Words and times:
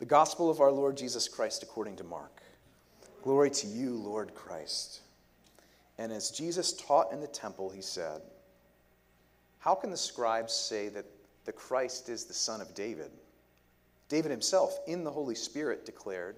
The 0.00 0.06
gospel 0.06 0.48
of 0.48 0.62
our 0.62 0.72
Lord 0.72 0.96
Jesus 0.96 1.28
Christ 1.28 1.62
according 1.62 1.96
to 1.96 2.04
Mark. 2.04 2.42
Glory 3.22 3.50
to 3.50 3.66
you, 3.66 3.94
Lord 3.96 4.34
Christ. 4.34 5.02
And 5.98 6.10
as 6.10 6.30
Jesus 6.30 6.72
taught 6.72 7.12
in 7.12 7.20
the 7.20 7.26
temple, 7.26 7.68
he 7.68 7.82
said, 7.82 8.22
How 9.58 9.74
can 9.74 9.90
the 9.90 9.98
scribes 9.98 10.54
say 10.54 10.88
that 10.88 11.04
the 11.44 11.52
Christ 11.52 12.08
is 12.08 12.24
the 12.24 12.32
son 12.32 12.62
of 12.62 12.74
David? 12.74 13.10
David 14.08 14.30
himself, 14.30 14.78
in 14.86 15.04
the 15.04 15.10
Holy 15.10 15.34
Spirit, 15.34 15.84
declared, 15.84 16.36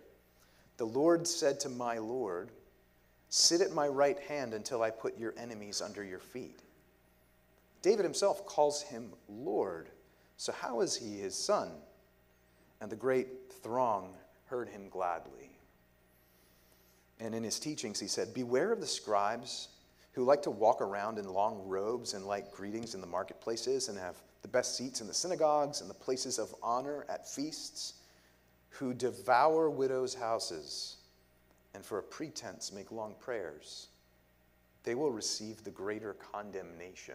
The 0.77 0.87
Lord 0.87 1.25
said 1.25 1.61
to 1.61 1.69
my 1.69 1.99
Lord, 1.99 2.51
Sit 3.29 3.61
at 3.61 3.71
my 3.71 3.87
right 3.87 4.19
hand 4.19 4.55
until 4.55 4.83
I 4.83 4.91
put 4.91 5.17
your 5.21 5.35
enemies 5.39 5.81
under 5.81 6.03
your 6.03 6.19
feet. 6.19 6.59
David 7.81 8.03
himself 8.03 8.45
calls 8.45 8.83
him 8.83 9.13
Lord. 9.29 9.89
So, 10.37 10.53
how 10.53 10.81
is 10.81 10.97
he 10.97 11.19
his 11.19 11.37
son? 11.37 11.71
And 12.83 12.91
the 12.91 12.97
great 12.97 13.29
throng 13.63 14.13
heard 14.47 14.69
him 14.69 14.89
gladly. 14.91 15.57
And 17.21 17.33
in 17.33 17.45
his 17.45 17.61
teachings, 17.61 18.01
he 18.01 18.09
said, 18.09 18.35
Beware 18.35 18.73
of 18.73 18.81
the 18.81 18.89
scribes 18.89 19.69
who 20.15 20.25
like 20.25 20.43
to 20.43 20.51
walk 20.51 20.81
around 20.81 21.17
in 21.17 21.33
long 21.33 21.63
robes 21.69 22.15
and 22.15 22.27
light 22.27 22.51
greetings 22.51 22.97
in 22.97 23.01
the 23.01 23.07
marketplaces 23.07 23.89
and 23.89 23.97
have 23.97 24.17
the 24.43 24.49
best 24.49 24.77
seats 24.77 25.01
in 25.01 25.07
the 25.07 25.15
synagogues 25.15 25.81
and 25.81 25.89
the 25.89 25.95
places 25.95 26.41
of 26.41 26.53
honor 26.61 27.07
at 27.09 27.29
feasts, 27.29 27.95
who 28.71 28.93
devour 28.93 29.71
widows' 29.71 30.15
houses 30.15 30.97
and 31.75 31.87
for 31.87 31.99
a 31.99 32.03
pretense 32.03 32.73
make 32.73 32.91
long 32.91 33.15
prayers. 33.21 33.91
They 34.83 34.97
will 34.97 35.13
receive 35.13 35.63
the 35.63 35.71
greater 35.71 36.15
condemnation. 36.15 37.15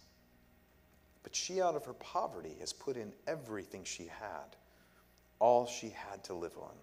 But 1.23 1.35
she, 1.35 1.61
out 1.61 1.75
of 1.75 1.85
her 1.85 1.93
poverty, 1.93 2.55
has 2.59 2.73
put 2.73 2.97
in 2.97 3.11
everything 3.27 3.83
she 3.83 4.05
had, 4.05 4.55
all 5.39 5.65
she 5.65 5.89
had 5.89 6.23
to 6.25 6.33
live 6.33 6.57
on. 6.57 6.73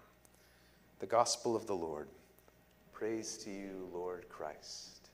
The 1.01 1.07
gospel 1.07 1.57
of 1.57 1.67
the 1.67 1.75
Lord. 1.75 2.09
Praise 2.93 3.37
to 3.45 3.51
you, 3.51 3.89
Lord 3.93 4.29
Christ. 4.29 5.11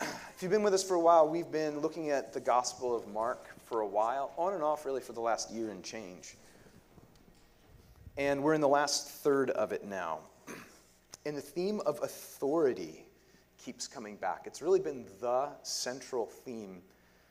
If 0.34 0.42
you've 0.42 0.52
been 0.52 0.62
with 0.62 0.74
us 0.74 0.84
for 0.84 0.94
a 0.94 1.00
while, 1.00 1.28
we've 1.28 1.50
been 1.50 1.80
looking 1.80 2.10
at 2.10 2.32
the 2.32 2.38
gospel 2.38 2.94
of 2.94 3.08
Mark 3.08 3.48
for 3.64 3.80
a 3.80 3.86
while, 3.86 4.32
on 4.36 4.54
and 4.54 4.62
off, 4.62 4.86
really, 4.86 5.00
for 5.00 5.12
the 5.12 5.20
last 5.20 5.50
year 5.50 5.70
and 5.70 5.82
change. 5.82 6.36
And 8.16 8.42
we're 8.42 8.54
in 8.54 8.60
the 8.60 8.68
last 8.68 9.08
third 9.08 9.50
of 9.50 9.72
it 9.72 9.84
now. 9.84 10.20
And 11.26 11.36
the 11.36 11.42
theme 11.42 11.80
of 11.84 12.00
authority 12.02 13.04
keeps 13.58 13.86
coming 13.86 14.16
back. 14.16 14.42
It's 14.46 14.62
really 14.62 14.80
been 14.80 15.04
the 15.20 15.48
central 15.62 16.26
theme 16.26 16.80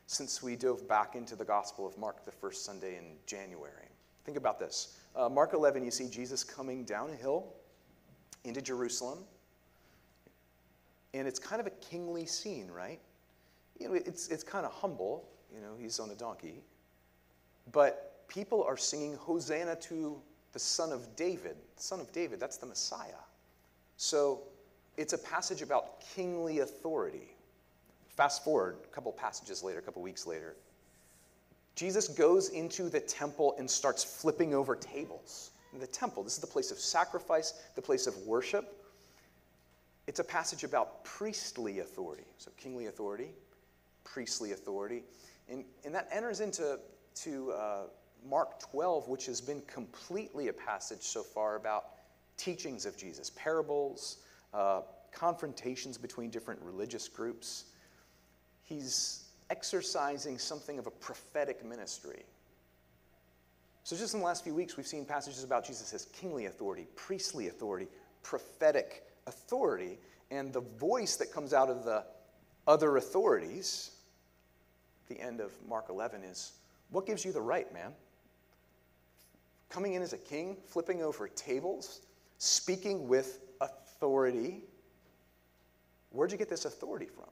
since 0.08 0.42
we 0.42 0.56
dove 0.56 0.88
back 0.88 1.14
into 1.14 1.36
the 1.36 1.44
Gospel 1.44 1.86
of 1.86 1.96
Mark 1.98 2.24
the 2.24 2.32
first 2.32 2.64
Sunday 2.64 2.96
in 2.96 3.04
January. 3.26 3.88
Think 4.24 4.38
about 4.38 4.58
this. 4.58 4.96
Uh, 5.14 5.28
Mark 5.28 5.52
11, 5.52 5.84
you 5.84 5.90
see 5.90 6.08
Jesus 6.08 6.42
coming 6.42 6.82
down 6.84 7.10
a 7.10 7.14
hill 7.14 7.52
into 8.44 8.62
Jerusalem. 8.62 9.18
And 11.12 11.28
it's 11.28 11.38
kind 11.38 11.60
of 11.60 11.66
a 11.66 11.70
kingly 11.70 12.24
scene, 12.24 12.70
right? 12.70 12.98
You 13.78 13.88
know, 13.88 13.94
it's, 13.94 14.28
it's 14.28 14.42
kind 14.42 14.64
of 14.64 14.72
humble. 14.72 15.28
You 15.54 15.60
know, 15.60 15.74
he's 15.78 16.00
on 16.00 16.08
a 16.08 16.14
donkey. 16.14 16.62
But 17.70 18.26
people 18.28 18.64
are 18.64 18.78
singing 18.78 19.14
Hosanna 19.14 19.76
to 19.76 20.18
the 20.54 20.58
Son 20.58 20.90
of 20.90 21.16
David. 21.16 21.56
Son 21.76 22.00
of 22.00 22.10
David, 22.12 22.40
that's 22.40 22.56
the 22.56 22.66
Messiah. 22.66 23.22
So 23.98 24.40
it's 24.96 25.12
a 25.12 25.18
passage 25.18 25.60
about 25.60 26.00
kingly 26.00 26.60
authority. 26.60 27.28
Fast 28.18 28.42
forward 28.42 28.78
a 28.82 28.88
couple 28.88 29.12
passages 29.12 29.62
later, 29.62 29.78
a 29.78 29.82
couple 29.82 30.02
weeks 30.02 30.26
later. 30.26 30.56
Jesus 31.76 32.08
goes 32.08 32.48
into 32.48 32.88
the 32.88 32.98
temple 32.98 33.54
and 33.60 33.70
starts 33.70 34.02
flipping 34.02 34.54
over 34.54 34.74
tables. 34.74 35.52
In 35.72 35.78
the 35.78 35.86
temple, 35.86 36.24
this 36.24 36.32
is 36.32 36.40
the 36.40 36.46
place 36.48 36.72
of 36.72 36.80
sacrifice, 36.80 37.54
the 37.76 37.80
place 37.80 38.08
of 38.08 38.16
worship. 38.26 38.84
It's 40.08 40.18
a 40.18 40.24
passage 40.24 40.64
about 40.64 41.04
priestly 41.04 41.78
authority. 41.78 42.24
So, 42.38 42.50
kingly 42.56 42.86
authority, 42.86 43.28
priestly 44.02 44.50
authority. 44.50 45.04
And, 45.48 45.64
and 45.84 45.94
that 45.94 46.08
enters 46.10 46.40
into 46.40 46.80
to, 47.22 47.52
uh, 47.52 47.82
Mark 48.28 48.58
12, 48.58 49.06
which 49.06 49.26
has 49.26 49.40
been 49.40 49.62
completely 49.68 50.48
a 50.48 50.52
passage 50.52 51.02
so 51.02 51.22
far 51.22 51.54
about 51.54 51.90
teachings 52.36 52.84
of 52.84 52.96
Jesus, 52.96 53.30
parables, 53.36 54.16
uh, 54.52 54.80
confrontations 55.12 55.96
between 55.96 56.30
different 56.30 56.60
religious 56.62 57.06
groups 57.06 57.66
he's 58.68 59.24
exercising 59.50 60.38
something 60.38 60.78
of 60.78 60.86
a 60.86 60.90
prophetic 60.90 61.64
ministry. 61.64 62.24
So, 63.84 63.96
just 63.96 64.12
in 64.12 64.20
the 64.20 64.26
last 64.26 64.44
few 64.44 64.54
weeks, 64.54 64.76
we've 64.76 64.86
seen 64.86 65.06
passages 65.06 65.44
about 65.44 65.64
Jesus' 65.64 66.06
kingly 66.12 66.46
authority, 66.46 66.86
priestly 66.94 67.48
authority, 67.48 67.88
prophetic 68.22 69.04
authority, 69.26 69.98
and 70.30 70.52
the 70.52 70.60
voice 70.60 71.16
that 71.16 71.32
comes 71.32 71.54
out 71.54 71.70
of 71.70 71.84
the 71.84 72.04
other 72.66 72.98
authorities. 72.98 73.92
The 75.08 75.18
end 75.18 75.40
of 75.40 75.52
Mark 75.66 75.86
11 75.88 76.22
is 76.22 76.52
what 76.90 77.06
gives 77.06 77.24
you 77.24 77.32
the 77.32 77.40
right, 77.40 77.72
man? 77.72 77.92
Coming 79.70 79.94
in 79.94 80.02
as 80.02 80.12
a 80.12 80.18
king, 80.18 80.56
flipping 80.66 81.02
over 81.02 81.28
tables, 81.28 82.02
speaking 82.36 83.08
with 83.08 83.40
authority. 83.62 84.64
Where'd 86.10 86.30
you 86.30 86.38
get 86.38 86.50
this 86.50 86.66
authority 86.66 87.06
from? 87.06 87.24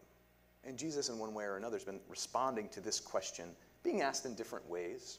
And 0.67 0.77
Jesus, 0.77 1.09
in 1.09 1.19
one 1.19 1.33
way 1.33 1.45
or 1.45 1.57
another, 1.57 1.77
has 1.77 1.85
been 1.85 2.01
responding 2.09 2.69
to 2.71 2.81
this 2.81 2.99
question, 2.99 3.51
being 3.85 4.03
asked 4.03 4.27
in 4.27 4.35
different 4.35 4.69
ways, 4.69 5.19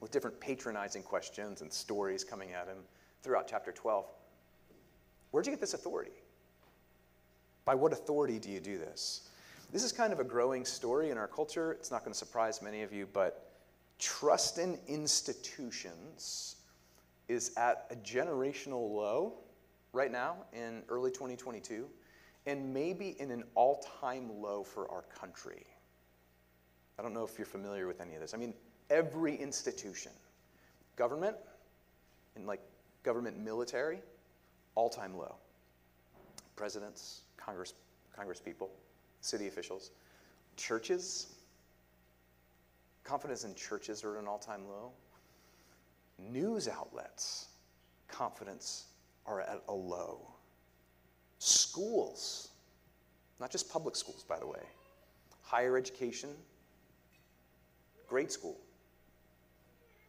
with 0.00 0.10
different 0.10 0.40
patronizing 0.40 1.02
questions 1.02 1.60
and 1.60 1.70
stories 1.70 2.24
coming 2.24 2.52
at 2.52 2.66
him 2.66 2.78
throughout 3.22 3.46
chapter 3.46 3.72
12. 3.72 4.06
Where'd 5.30 5.46
you 5.46 5.52
get 5.52 5.60
this 5.60 5.74
authority? 5.74 6.12
By 7.64 7.74
what 7.74 7.92
authority 7.92 8.38
do 8.38 8.48
you 8.48 8.60
do 8.60 8.78
this? 8.78 9.28
This 9.70 9.84
is 9.84 9.92
kind 9.92 10.14
of 10.14 10.20
a 10.20 10.24
growing 10.24 10.64
story 10.64 11.10
in 11.10 11.18
our 11.18 11.28
culture. 11.28 11.72
It's 11.72 11.90
not 11.90 12.02
going 12.02 12.12
to 12.12 12.18
surprise 12.18 12.62
many 12.62 12.82
of 12.82 12.92
you, 12.92 13.06
but 13.12 13.52
trust 13.98 14.56
in 14.56 14.78
institutions 14.86 16.56
is 17.28 17.52
at 17.58 17.86
a 17.90 17.96
generational 17.96 18.90
low 18.90 19.34
right 19.92 20.10
now 20.10 20.36
in 20.54 20.82
early 20.88 21.10
2022 21.10 21.86
and 22.46 22.72
maybe 22.72 23.16
in 23.18 23.30
an 23.30 23.44
all 23.54 23.84
time 24.00 24.30
low 24.40 24.62
for 24.62 24.90
our 24.90 25.02
country. 25.02 25.64
I 26.98 27.02
don't 27.02 27.14
know 27.14 27.24
if 27.24 27.38
you're 27.38 27.46
familiar 27.46 27.86
with 27.86 28.00
any 28.00 28.14
of 28.14 28.20
this. 28.20 28.34
I 28.34 28.36
mean, 28.36 28.54
every 28.90 29.36
institution, 29.36 30.12
government, 30.96 31.36
and 32.34 32.46
like 32.46 32.60
government 33.02 33.38
military, 33.38 34.00
all 34.74 34.88
time 34.88 35.16
low. 35.16 35.36
Presidents, 36.56 37.22
Congress, 37.36 37.74
Congress 38.14 38.40
people, 38.40 38.70
city 39.20 39.46
officials, 39.46 39.90
churches, 40.56 41.34
confidence 43.04 43.44
in 43.44 43.54
churches 43.54 44.04
are 44.04 44.16
at 44.16 44.22
an 44.22 44.28
all 44.28 44.38
time 44.38 44.66
low. 44.68 44.90
News 46.18 46.68
outlets, 46.68 47.48
confidence 48.08 48.86
are 49.24 49.40
at 49.40 49.62
a 49.68 49.72
low. 49.72 50.20
Schools, 51.38 52.48
not 53.40 53.50
just 53.50 53.70
public 53.70 53.94
schools, 53.94 54.24
by 54.28 54.38
the 54.38 54.46
way, 54.46 54.60
higher 55.42 55.76
education, 55.76 56.30
grade 58.08 58.32
school, 58.32 58.58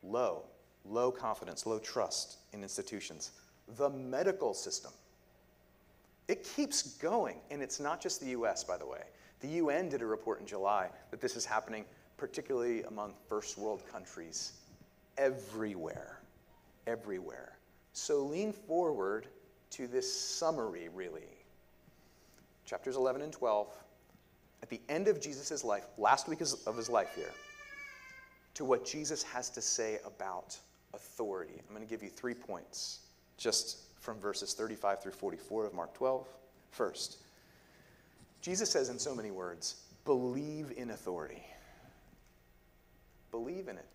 low, 0.04 0.44
low 0.86 1.12
confidence, 1.12 1.66
low 1.66 1.80
trust 1.80 2.38
in 2.54 2.64
institutions. 2.64 3.32
The 3.78 3.90
medical 3.90 4.54
system, 4.54 4.92
it 6.28 6.44
keeps 6.56 6.98
going. 6.98 7.38
And 7.52 7.62
it's 7.62 7.80
not 7.80 8.02
just 8.02 8.22
the 8.22 8.30
US, 8.30 8.64
by 8.64 8.78
the 8.78 8.86
way. 8.86 9.04
The 9.42 9.48
UN 9.50 9.90
did 9.90 10.02
a 10.02 10.06
report 10.06 10.40
in 10.40 10.46
July 10.46 10.90
that 11.12 11.22
this 11.22 11.36
is 11.36 11.46
happening, 11.46 11.86
particularly 12.18 12.84
among 12.84 13.14
first 13.28 13.58
world 13.58 13.84
countries, 13.92 14.54
everywhere. 15.18 16.20
Everywhere. 16.88 17.58
So 17.94 18.26
lean 18.26 18.52
forward 18.54 19.28
to 19.72 19.88
this 19.88 20.12
summary, 20.12 20.90
really. 20.94 21.28
Chapters 22.66 22.96
11 22.96 23.22
and 23.22 23.34
12, 23.34 23.68
at 24.62 24.70
the 24.70 24.82
end 24.90 25.08
of 25.08 25.22
Jesus' 25.22 25.64
life, 25.64 25.86
last 25.98 26.28
week 26.28 26.42
of 26.42 26.76
his 26.76 26.90
life 26.90 27.10
here, 27.16 27.32
to 28.54 28.66
what 28.66 28.86
Jesus 28.86 29.24
has 29.24 29.50
to 29.52 29.62
say 29.62 30.00
about 30.06 30.58
authority. 30.94 31.62
I'm 31.68 31.76
going 31.76 31.86
to 31.86 31.90
give 31.90 32.04
you 32.04 32.10
three 32.10 32.34
points. 32.34 33.00
just 33.38 33.78
from 34.00 34.20
verses 34.20 34.54
35 34.54 35.02
through 35.02 35.12
44 35.12 35.66
of 35.66 35.74
Mark 35.74 35.94
12. 35.94 36.28
First, 36.72 37.18
Jesus 38.42 38.70
says 38.70 38.90
in 38.90 39.00
so 39.00 39.16
many 39.16 39.32
words, 39.32 39.76
believe 40.06 40.74
in 40.78 40.92
authority. 40.92 41.44
Believe 43.32 43.68
in 43.68 43.78
it. 43.78 43.86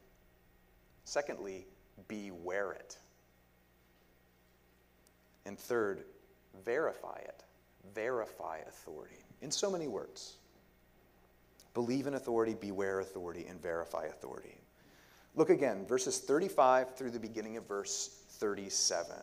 Secondly, 1.04 1.66
beware 2.08 2.72
it. 2.72 2.96
And 5.46 5.58
third, 5.58 6.04
verify 6.64 7.18
it. 7.18 7.44
Verify 7.94 8.58
authority. 8.66 9.24
In 9.42 9.50
so 9.50 9.70
many 9.70 9.88
words. 9.88 10.36
Believe 11.74 12.06
in 12.06 12.14
authority, 12.14 12.54
beware 12.54 13.00
authority, 13.00 13.46
and 13.48 13.60
verify 13.60 14.04
authority. 14.04 14.56
Look 15.34 15.50
again, 15.50 15.84
verses 15.86 16.20
35 16.20 16.96
through 16.96 17.10
the 17.10 17.18
beginning 17.18 17.56
of 17.56 17.66
verse 17.66 18.22
37. 18.28 19.16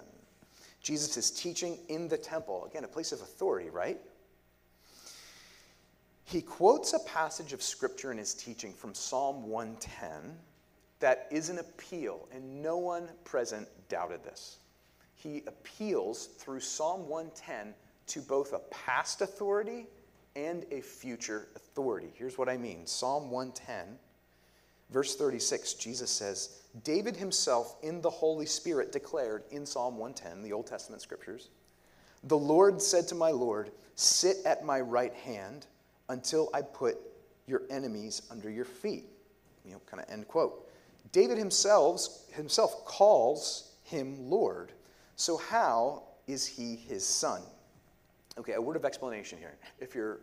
Jesus 0.81 1.15
is 1.15 1.31
teaching 1.31 1.77
in 1.87 2.07
the 2.07 2.17
temple. 2.17 2.65
Again, 2.65 2.83
a 2.83 2.87
place 2.87 3.11
of 3.11 3.21
authority, 3.21 3.69
right? 3.69 3.99
He 6.25 6.41
quotes 6.41 6.93
a 6.93 6.99
passage 6.99 7.53
of 7.53 7.61
scripture 7.61 8.11
in 8.11 8.17
his 8.17 8.33
teaching 8.33 8.73
from 8.73 8.93
Psalm 8.93 9.47
110 9.47 10.37
that 11.01 11.27
is 11.31 11.49
an 11.49 11.57
appeal, 11.57 12.27
and 12.31 12.61
no 12.61 12.77
one 12.77 13.09
present 13.23 13.67
doubted 13.89 14.23
this. 14.23 14.59
He 15.21 15.43
appeals 15.45 16.27
through 16.37 16.61
Psalm 16.61 17.07
110 17.07 17.75
to 18.07 18.21
both 18.21 18.53
a 18.53 18.59
past 18.71 19.21
authority 19.21 19.85
and 20.35 20.65
a 20.71 20.81
future 20.81 21.49
authority. 21.55 22.09
Here's 22.15 22.37
what 22.37 22.49
I 22.49 22.57
mean 22.57 22.87
Psalm 22.87 23.29
110, 23.29 23.99
verse 24.89 25.15
36, 25.15 25.75
Jesus 25.75 26.09
says, 26.09 26.61
David 26.83 27.15
himself 27.15 27.75
in 27.83 28.01
the 28.01 28.09
Holy 28.09 28.47
Spirit 28.47 28.91
declared 28.91 29.43
in 29.51 29.65
Psalm 29.65 29.97
110, 29.97 30.41
the 30.41 30.53
Old 30.53 30.65
Testament 30.65 31.03
scriptures, 31.03 31.49
The 32.23 32.37
Lord 32.37 32.81
said 32.81 33.07
to 33.09 33.15
my 33.15 33.29
Lord, 33.29 33.71
Sit 33.95 34.37
at 34.45 34.65
my 34.65 34.79
right 34.79 35.13
hand 35.13 35.67
until 36.09 36.49
I 36.51 36.63
put 36.63 36.97
your 37.45 37.61
enemies 37.69 38.23
under 38.31 38.49
your 38.49 38.65
feet. 38.65 39.05
You 39.65 39.73
know, 39.73 39.81
kind 39.85 40.01
of 40.01 40.09
end 40.09 40.27
quote. 40.27 40.67
David 41.11 41.37
himself, 41.37 42.07
himself 42.31 42.85
calls 42.85 43.73
him 43.83 44.29
Lord. 44.29 44.71
So, 45.21 45.37
how 45.37 46.01
is 46.25 46.47
he 46.47 46.75
his 46.75 47.05
son? 47.05 47.43
Okay, 48.39 48.53
a 48.53 48.61
word 48.61 48.75
of 48.75 48.85
explanation 48.85 49.37
here. 49.37 49.55
If 49.79 49.93
you're 49.93 50.21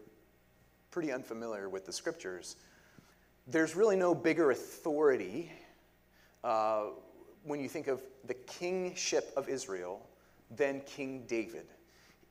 pretty 0.91 1.13
unfamiliar 1.13 1.69
with 1.69 1.87
the 1.87 1.93
scriptures, 1.93 2.57
there's 3.47 3.77
really 3.77 3.95
no 3.95 4.13
bigger 4.13 4.51
authority 4.51 5.53
uh, 6.43 6.87
when 7.45 7.61
you 7.61 7.69
think 7.69 7.87
of 7.87 8.03
the 8.25 8.35
kingship 8.35 9.33
of 9.37 9.49
Israel 9.49 10.05
than 10.57 10.81
King 10.81 11.27
David. 11.29 11.69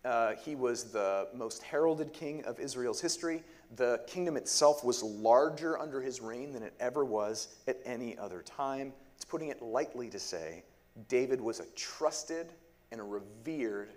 Uh, 0.04 0.34
he 0.36 0.54
was 0.56 0.92
the 0.92 1.30
most 1.34 1.64
heralded 1.64 2.12
king 2.12 2.44
of 2.44 2.60
Israel's 2.60 3.00
history. 3.00 3.44
The 3.78 4.02
kingdom 4.08 4.36
itself 4.36 4.84
was 4.84 5.02
larger 5.02 5.80
under 5.80 6.02
his 6.02 6.20
reign 6.20 6.52
than 6.52 6.64
it 6.64 6.74
ever 6.82 7.06
was 7.06 7.48
at 7.66 7.80
any 7.86 8.18
other 8.18 8.42
time. 8.42 8.92
It's 9.16 9.24
putting 9.24 9.48
it 9.48 9.62
lightly 9.62 10.10
to 10.10 10.20
say 10.20 10.64
David 11.08 11.40
was 11.40 11.60
a 11.60 11.66
trusted 11.76 12.52
and 12.92 13.00
a 13.00 13.04
revered 13.04 13.90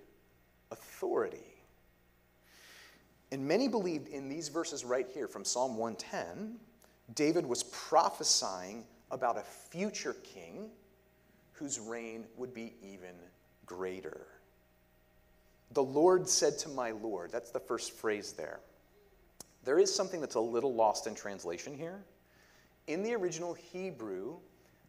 authority. 0.70 1.38
And 3.32 3.46
many 3.46 3.68
believed 3.68 4.08
in 4.08 4.28
these 4.28 4.48
verses 4.48 4.84
right 4.84 5.06
here 5.12 5.28
from 5.28 5.44
Psalm 5.44 5.76
110, 5.76 6.56
David 7.14 7.46
was 7.46 7.62
prophesying 7.64 8.84
about 9.10 9.36
a 9.36 9.42
future 9.42 10.14
king 10.22 10.70
whose 11.52 11.78
reign 11.78 12.24
would 12.36 12.52
be 12.52 12.74
even 12.82 13.14
greater. 13.66 14.26
The 15.72 15.82
Lord 15.82 16.28
said 16.28 16.58
to 16.60 16.68
my 16.68 16.90
Lord, 16.90 17.30
that's 17.30 17.50
the 17.50 17.60
first 17.60 17.92
phrase 17.92 18.32
there. 18.32 18.60
There 19.64 19.78
is 19.78 19.94
something 19.94 20.20
that's 20.20 20.34
a 20.34 20.40
little 20.40 20.74
lost 20.74 21.06
in 21.06 21.14
translation 21.14 21.76
here. 21.76 22.02
In 22.86 23.02
the 23.02 23.14
original 23.14 23.54
Hebrew, 23.54 24.36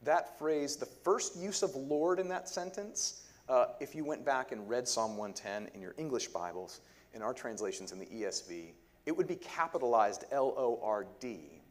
that 0.04 0.38
phrase, 0.38 0.76
the 0.76 0.86
first 0.86 1.36
use 1.36 1.64
of 1.64 1.76
Lord 1.76 2.20
in 2.20 2.28
that 2.30 2.50
sentence, 2.50 3.28
uh, 3.50 3.66
if 3.80 3.94
you 3.96 4.06
went 4.06 4.26
back 4.26 4.52
and 4.52 4.68
read 4.68 4.88
Psalm 4.88 5.18
110 5.18 5.74
in 5.74 5.82
your 5.82 5.94
English 5.98 6.28
Bibles, 6.28 6.82
in 7.14 7.22
our 7.22 7.34
translations 7.34 7.92
in 7.92 8.00
the 8.00 8.06
ESV, 8.06 8.72
it 9.06 9.16
would 9.16 9.28
be 9.28 9.36
capitalized 9.36 10.26
L 10.32 10.54
O 10.58 10.80
R 10.84 11.06
D 11.20 11.62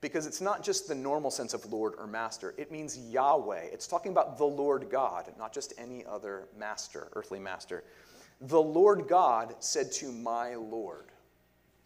because 0.00 0.26
it's 0.26 0.40
not 0.40 0.62
just 0.62 0.86
the 0.86 0.94
normal 0.94 1.30
sense 1.30 1.54
of 1.54 1.72
Lord 1.72 1.94
or 1.98 2.06
Master. 2.06 2.54
It 2.56 2.70
means 2.70 2.98
Yahweh. 2.98 3.68
It's 3.72 3.86
talking 3.86 4.12
about 4.12 4.38
the 4.38 4.44
Lord 4.44 4.88
God, 4.90 5.32
not 5.38 5.52
just 5.52 5.72
any 5.76 6.04
other 6.06 6.48
master, 6.56 7.08
earthly 7.14 7.40
master. 7.40 7.82
The 8.42 8.60
Lord 8.60 9.08
God 9.08 9.56
said 9.58 9.90
to 9.92 10.12
my 10.12 10.54
Lord. 10.54 11.06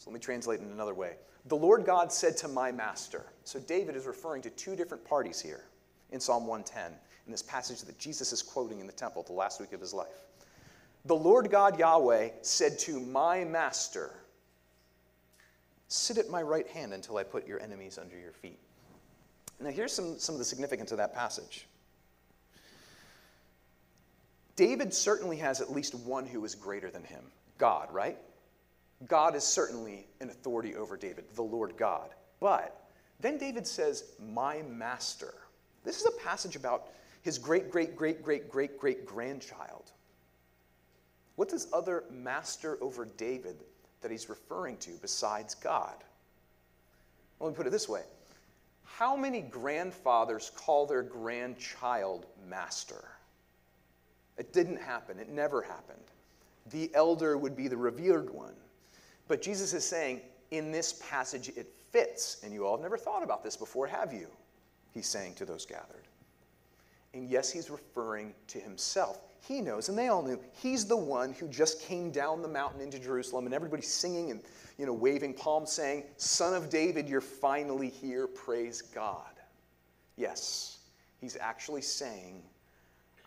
So 0.02 0.10
let 0.10 0.14
me 0.14 0.20
translate 0.20 0.58
in 0.58 0.66
another 0.66 0.94
way. 0.94 1.12
The 1.46 1.54
Lord 1.54 1.84
God 1.84 2.12
said 2.12 2.36
to 2.38 2.48
my 2.48 2.72
master. 2.72 3.24
So 3.44 3.60
David 3.60 3.94
is 3.94 4.04
referring 4.04 4.42
to 4.42 4.50
two 4.50 4.74
different 4.74 5.04
parties 5.04 5.40
here 5.40 5.62
in 6.10 6.18
Psalm 6.18 6.44
110, 6.48 6.98
in 7.26 7.30
this 7.30 7.40
passage 7.40 7.82
that 7.82 8.00
Jesus 8.00 8.32
is 8.32 8.42
quoting 8.42 8.80
in 8.80 8.88
the 8.88 8.92
temple 8.92 9.22
the 9.22 9.32
last 9.32 9.60
week 9.60 9.72
of 9.72 9.80
his 9.80 9.94
life. 9.94 10.26
The 11.04 11.14
Lord 11.14 11.52
God 11.52 11.78
Yahweh 11.78 12.30
said 12.42 12.80
to 12.80 12.98
my 12.98 13.44
master, 13.44 14.10
Sit 15.86 16.18
at 16.18 16.28
my 16.28 16.42
right 16.42 16.66
hand 16.66 16.92
until 16.92 17.16
I 17.16 17.22
put 17.22 17.46
your 17.46 17.60
enemies 17.60 17.96
under 17.96 18.18
your 18.18 18.32
feet. 18.32 18.58
Now, 19.60 19.70
here's 19.70 19.92
some, 19.92 20.18
some 20.18 20.34
of 20.34 20.40
the 20.40 20.44
significance 20.44 20.90
of 20.90 20.98
that 20.98 21.14
passage. 21.14 21.68
David 24.56 24.92
certainly 24.92 25.36
has 25.36 25.60
at 25.60 25.70
least 25.70 25.94
one 25.94 26.26
who 26.26 26.44
is 26.44 26.56
greater 26.56 26.90
than 26.90 27.04
him 27.04 27.22
God, 27.56 27.92
right? 27.92 28.18
God 29.08 29.34
is 29.34 29.44
certainly 29.44 30.06
an 30.20 30.30
authority 30.30 30.76
over 30.76 30.96
David, 30.96 31.24
the 31.34 31.42
Lord 31.42 31.76
God. 31.76 32.10
But 32.40 32.88
then 33.20 33.38
David 33.38 33.66
says, 33.66 34.04
My 34.20 34.62
master. 34.62 35.34
This 35.84 36.00
is 36.00 36.06
a 36.06 36.22
passage 36.22 36.56
about 36.56 36.88
his 37.22 37.38
great, 37.38 37.70
great, 37.70 37.96
great, 37.96 38.22
great, 38.22 38.48
great, 38.48 38.78
great 38.78 39.06
grandchild. 39.06 39.90
What 41.36 41.48
does 41.48 41.68
other 41.72 42.04
master 42.10 42.78
over 42.80 43.04
David 43.04 43.56
that 44.00 44.10
he's 44.10 44.28
referring 44.28 44.76
to 44.78 44.90
besides 45.00 45.54
God? 45.54 45.94
Let 47.40 47.50
me 47.50 47.56
put 47.56 47.66
it 47.66 47.70
this 47.70 47.88
way 47.88 48.02
How 48.84 49.16
many 49.16 49.40
grandfathers 49.40 50.52
call 50.54 50.86
their 50.86 51.02
grandchild 51.02 52.26
master? 52.48 53.04
It 54.38 54.52
didn't 54.52 54.80
happen, 54.80 55.18
it 55.18 55.28
never 55.28 55.62
happened. 55.62 55.98
The 56.70 56.90
elder 56.94 57.36
would 57.36 57.56
be 57.56 57.68
the 57.68 57.76
revered 57.76 58.30
one. 58.30 58.54
But 59.28 59.42
Jesus 59.42 59.72
is 59.72 59.84
saying, 59.84 60.20
in 60.50 60.70
this 60.70 60.94
passage, 61.08 61.48
it 61.50 61.72
fits. 61.90 62.40
And 62.42 62.52
you 62.52 62.66
all 62.66 62.76
have 62.76 62.82
never 62.82 62.98
thought 62.98 63.22
about 63.22 63.42
this 63.42 63.56
before, 63.56 63.86
have 63.86 64.12
you? 64.12 64.28
He's 64.92 65.06
saying 65.06 65.34
to 65.34 65.44
those 65.44 65.64
gathered. 65.64 66.08
And 67.14 67.28
yes, 67.28 67.50
he's 67.50 67.70
referring 67.70 68.34
to 68.48 68.58
himself. 68.58 69.20
He 69.46 69.60
knows, 69.60 69.88
and 69.88 69.98
they 69.98 70.08
all 70.08 70.22
knew, 70.22 70.38
he's 70.52 70.86
the 70.86 70.96
one 70.96 71.32
who 71.32 71.48
just 71.48 71.82
came 71.82 72.10
down 72.10 72.42
the 72.42 72.48
mountain 72.48 72.80
into 72.80 72.98
Jerusalem, 72.98 73.44
and 73.44 73.54
everybody's 73.54 73.88
singing 73.88 74.30
and 74.30 74.40
you 74.78 74.86
know, 74.86 74.92
waving 74.92 75.34
palms, 75.34 75.70
saying, 75.72 76.04
Son 76.16 76.54
of 76.54 76.70
David, 76.70 77.08
you're 77.08 77.20
finally 77.20 77.88
here. 77.88 78.26
Praise 78.26 78.82
God. 78.82 79.32
Yes, 80.16 80.78
he's 81.20 81.36
actually 81.36 81.82
saying, 81.82 82.42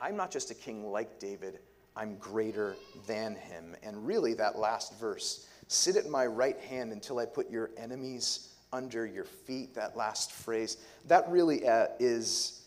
I'm 0.02 0.16
not 0.16 0.32
just 0.32 0.52
a 0.52 0.56
king 0.56 0.92
like 0.92 1.20
David, 1.20 1.60
I'm 1.96 2.18
greater 2.18 2.76
than 3.08 3.36
him. 3.36 3.76
And 3.84 4.06
really, 4.06 4.34
that 4.36 4.58
last 4.58 5.00
verse 5.00 5.48
sit 5.68 5.96
at 5.96 6.10
my 6.10 6.26
right 6.26 6.60
hand 6.60 6.92
until 6.92 7.20
I 7.20 7.26
put 7.26 7.50
your 7.50 7.72
enemies 7.78 8.54
under 8.72 9.06
your 9.06 9.24
feet, 9.24 9.74
that 9.76 9.96
last 9.96 10.32
phrase, 10.32 10.78
that 11.08 11.30
really 11.30 11.68
uh, 11.68 11.88
is, 12.00 12.64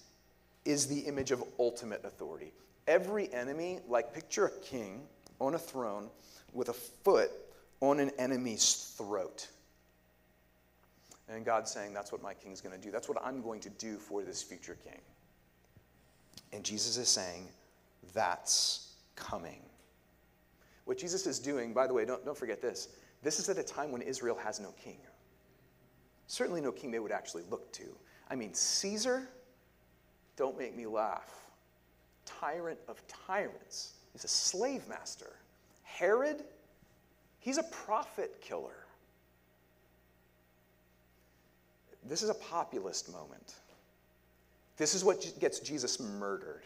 is 0.65 0.87
the 0.87 1.01
image 1.01 1.31
of 1.31 1.45
ultimate 1.59 2.05
authority. 2.05 2.53
Every 2.87 3.33
enemy, 3.33 3.81
like 3.89 4.15
picture 4.15 4.47
a 4.47 4.51
king 4.61 5.03
on 5.41 5.55
a 5.55 5.59
throne 5.59 6.09
with 6.53 6.71
a 6.71 6.73
foot 6.73 7.31
on 7.81 8.01
an 8.01 8.11
enemy's 8.19 8.95
throat. 8.97 9.49
And 11.29 11.45
God's 11.45 11.71
saying, 11.71 11.93
That's 11.93 12.11
what 12.11 12.23
my 12.23 12.35
king's 12.35 12.61
going 12.61 12.75
to 12.75 12.81
do. 12.81 12.91
That's 12.91 13.09
what 13.09 13.23
I'm 13.23 13.43
going 13.43 13.61
to 13.61 13.71
do 13.71 13.99
for 13.99 14.23
this 14.23 14.43
future 14.43 14.79
king. 14.83 15.01
And 16.53 16.65
Jesus 16.65 16.97
is 16.97 17.09
saying, 17.09 17.49
That's 18.15 18.95
coming. 19.15 19.61
What 20.89 20.97
Jesus 20.97 21.27
is 21.27 21.39
doing, 21.39 21.75
by 21.75 21.87
the 21.87 21.93
way, 21.93 22.07
don't, 22.07 22.25
don't 22.25 22.39
forget 22.39 22.63
this. 22.63 22.89
This 23.23 23.39
is 23.39 23.51
at 23.51 23.59
a 23.59 23.63
time 23.63 23.93
when 23.93 24.01
Israel 24.01 24.39
has 24.43 24.59
no 24.59 24.73
king. 24.83 24.97
Certainly 26.29 26.63
no 26.63 26.73
king 26.73 26.91
they 26.91 26.99
would 26.99 27.13
actually 27.13 27.43
look 27.51 27.71
to. 27.75 27.83
I 28.31 28.35
mean, 28.35 28.55
Caesar, 28.55 29.29
don't 30.35 30.57
make 30.57 30.75
me 30.75 30.87
laugh. 30.87 31.31
Tyrant 32.25 32.79
of 32.89 33.07
tyrants. 33.07 33.97
He's 34.15 34.25
a 34.25 34.29
slave 34.29 34.89
master. 34.89 35.37
Herod, 35.83 36.43
he's 37.39 37.59
a 37.59 37.65
prophet 37.65 38.41
killer. 38.41 38.87
This 42.09 42.23
is 42.23 42.31
a 42.31 42.35
populist 42.35 43.13
moment. 43.13 43.57
This 44.79 44.95
is 44.95 45.05
what 45.05 45.35
gets 45.39 45.61
Jesus 45.61 46.01
murdered. 46.01 46.63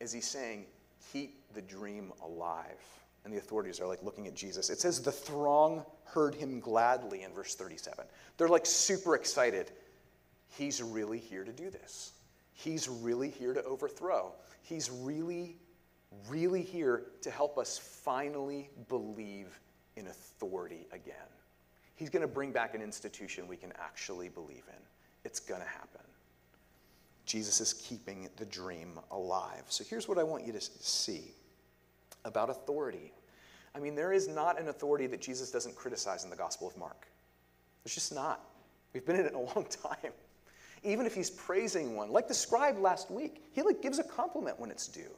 is 0.00 0.10
he 0.10 0.22
saying, 0.22 0.64
keep 1.12 1.40
the 1.54 1.62
dream 1.62 2.12
alive. 2.24 2.78
And 3.24 3.32
the 3.32 3.38
authorities 3.38 3.80
are 3.80 3.86
like 3.86 4.02
looking 4.02 4.26
at 4.26 4.34
Jesus. 4.34 4.68
It 4.68 4.80
says, 4.80 5.00
the 5.00 5.12
throng 5.12 5.84
heard 6.04 6.34
him 6.34 6.60
gladly 6.60 7.22
in 7.22 7.32
verse 7.32 7.54
37. 7.54 8.04
They're 8.36 8.48
like 8.48 8.66
super 8.66 9.14
excited. 9.14 9.70
He's 10.56 10.82
really 10.82 11.18
here 11.18 11.44
to 11.44 11.52
do 11.52 11.70
this. 11.70 12.12
He's 12.52 12.88
really 12.88 13.30
here 13.30 13.54
to 13.54 13.62
overthrow. 13.64 14.32
He's 14.62 14.90
really, 14.90 15.56
really 16.28 16.62
here 16.62 17.04
to 17.22 17.30
help 17.30 17.58
us 17.58 17.78
finally 17.78 18.70
believe 18.88 19.58
in 19.96 20.08
authority 20.08 20.86
again. 20.92 21.14
He's 21.94 22.10
going 22.10 22.22
to 22.22 22.28
bring 22.28 22.52
back 22.52 22.74
an 22.74 22.82
institution 22.82 23.46
we 23.46 23.56
can 23.56 23.72
actually 23.80 24.28
believe 24.28 24.64
in. 24.68 24.82
It's 25.24 25.40
going 25.40 25.60
to 25.60 25.68
happen. 25.68 26.00
Jesus 27.24 27.60
is 27.60 27.72
keeping 27.74 28.28
the 28.36 28.44
dream 28.44 28.98
alive. 29.10 29.64
So 29.68 29.84
here's 29.88 30.08
what 30.08 30.18
I 30.18 30.22
want 30.22 30.44
you 30.46 30.52
to 30.52 30.60
see 30.60 31.32
about 32.24 32.50
authority. 32.50 33.12
I 33.74 33.78
mean, 33.78 33.94
there 33.94 34.12
is 34.12 34.28
not 34.28 34.60
an 34.60 34.68
authority 34.68 35.06
that 35.08 35.20
Jesus 35.20 35.50
doesn't 35.50 35.76
criticize 35.76 36.24
in 36.24 36.30
the 36.30 36.36
Gospel 36.36 36.68
of 36.68 36.76
Mark. 36.76 37.06
There's 37.82 37.94
just 37.94 38.14
not. 38.14 38.40
We've 38.92 39.04
been 39.04 39.16
in 39.16 39.26
it 39.26 39.34
a 39.34 39.38
long 39.54 39.66
time. 39.70 40.12
Even 40.84 41.06
if 41.06 41.14
he's 41.14 41.30
praising 41.30 41.94
one, 41.94 42.10
like 42.10 42.26
the 42.26 42.34
scribe 42.34 42.78
last 42.78 43.10
week, 43.10 43.44
he 43.52 43.62
like 43.62 43.80
gives 43.80 43.98
a 43.98 44.04
compliment 44.04 44.58
when 44.58 44.70
it's 44.70 44.88
due. 44.88 45.14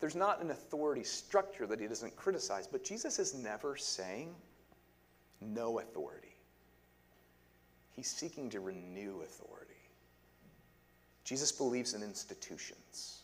There's 0.00 0.14
not 0.14 0.40
an 0.40 0.50
authority 0.52 1.02
structure 1.02 1.66
that 1.66 1.80
he 1.80 1.88
doesn't 1.88 2.14
criticize, 2.14 2.68
but 2.68 2.84
Jesus 2.84 3.18
is 3.18 3.34
never 3.34 3.76
saying 3.76 4.34
no 5.40 5.80
authority. 5.80 6.36
He's 7.90 8.08
seeking 8.08 8.48
to 8.50 8.60
renew 8.60 9.22
authority. 9.22 9.74
Jesus 11.28 11.52
believes 11.52 11.92
in 11.92 12.02
institutions, 12.02 13.20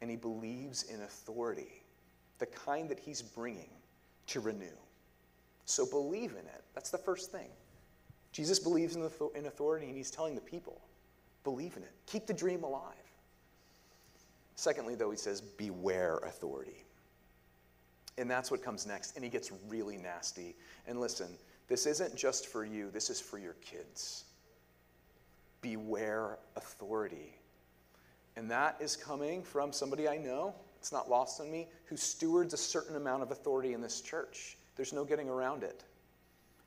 and 0.00 0.10
he 0.10 0.16
believes 0.16 0.82
in 0.82 1.00
authority, 1.02 1.84
the 2.40 2.46
kind 2.46 2.88
that 2.88 2.98
he's 2.98 3.22
bringing 3.22 3.70
to 4.26 4.40
renew. 4.40 4.76
So 5.66 5.86
believe 5.86 6.32
in 6.32 6.38
it. 6.38 6.64
That's 6.74 6.90
the 6.90 6.98
first 6.98 7.30
thing. 7.30 7.46
Jesus 8.32 8.58
believes 8.58 8.96
in, 8.96 9.08
in 9.36 9.46
authority, 9.46 9.86
and 9.86 9.96
he's 9.96 10.10
telling 10.10 10.34
the 10.34 10.40
people 10.40 10.80
believe 11.44 11.76
in 11.76 11.84
it, 11.84 11.92
keep 12.06 12.26
the 12.26 12.34
dream 12.34 12.64
alive. 12.64 12.82
Secondly, 14.56 14.96
though, 14.96 15.12
he 15.12 15.16
says, 15.16 15.40
beware 15.40 16.16
authority. 16.24 16.84
And 18.18 18.28
that's 18.28 18.50
what 18.50 18.64
comes 18.64 18.84
next. 18.84 19.14
And 19.14 19.24
he 19.24 19.30
gets 19.30 19.52
really 19.68 19.96
nasty. 19.96 20.56
And 20.88 21.00
listen, 21.00 21.28
this 21.68 21.86
isn't 21.86 22.16
just 22.16 22.48
for 22.48 22.64
you, 22.64 22.90
this 22.90 23.10
is 23.10 23.20
for 23.20 23.38
your 23.38 23.54
kids 23.62 24.24
beware 25.60 26.38
authority. 26.56 27.34
And 28.36 28.50
that 28.50 28.76
is 28.80 28.96
coming 28.96 29.42
from 29.42 29.72
somebody 29.72 30.08
I 30.08 30.16
know, 30.16 30.54
it's 30.78 30.92
not 30.92 31.10
lost 31.10 31.40
on 31.40 31.50
me, 31.50 31.68
who 31.86 31.96
stewards 31.96 32.54
a 32.54 32.56
certain 32.56 32.96
amount 32.96 33.22
of 33.22 33.30
authority 33.30 33.74
in 33.74 33.80
this 33.80 34.00
church. 34.00 34.56
There's 34.76 34.92
no 34.92 35.04
getting 35.04 35.28
around 35.28 35.62
it. 35.62 35.84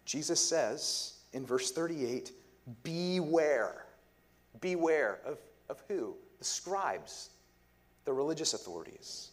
Jesus 0.06 0.44
says 0.44 1.16
in 1.34 1.46
verse 1.46 1.72
38 1.72 2.32
Beware. 2.84 3.86
Beware 4.62 5.20
of, 5.26 5.40
of 5.70 5.84
who? 5.88 6.16
The 6.38 6.46
scribes, 6.46 7.32
the 8.06 8.14
religious 8.14 8.54
authorities, 8.54 9.32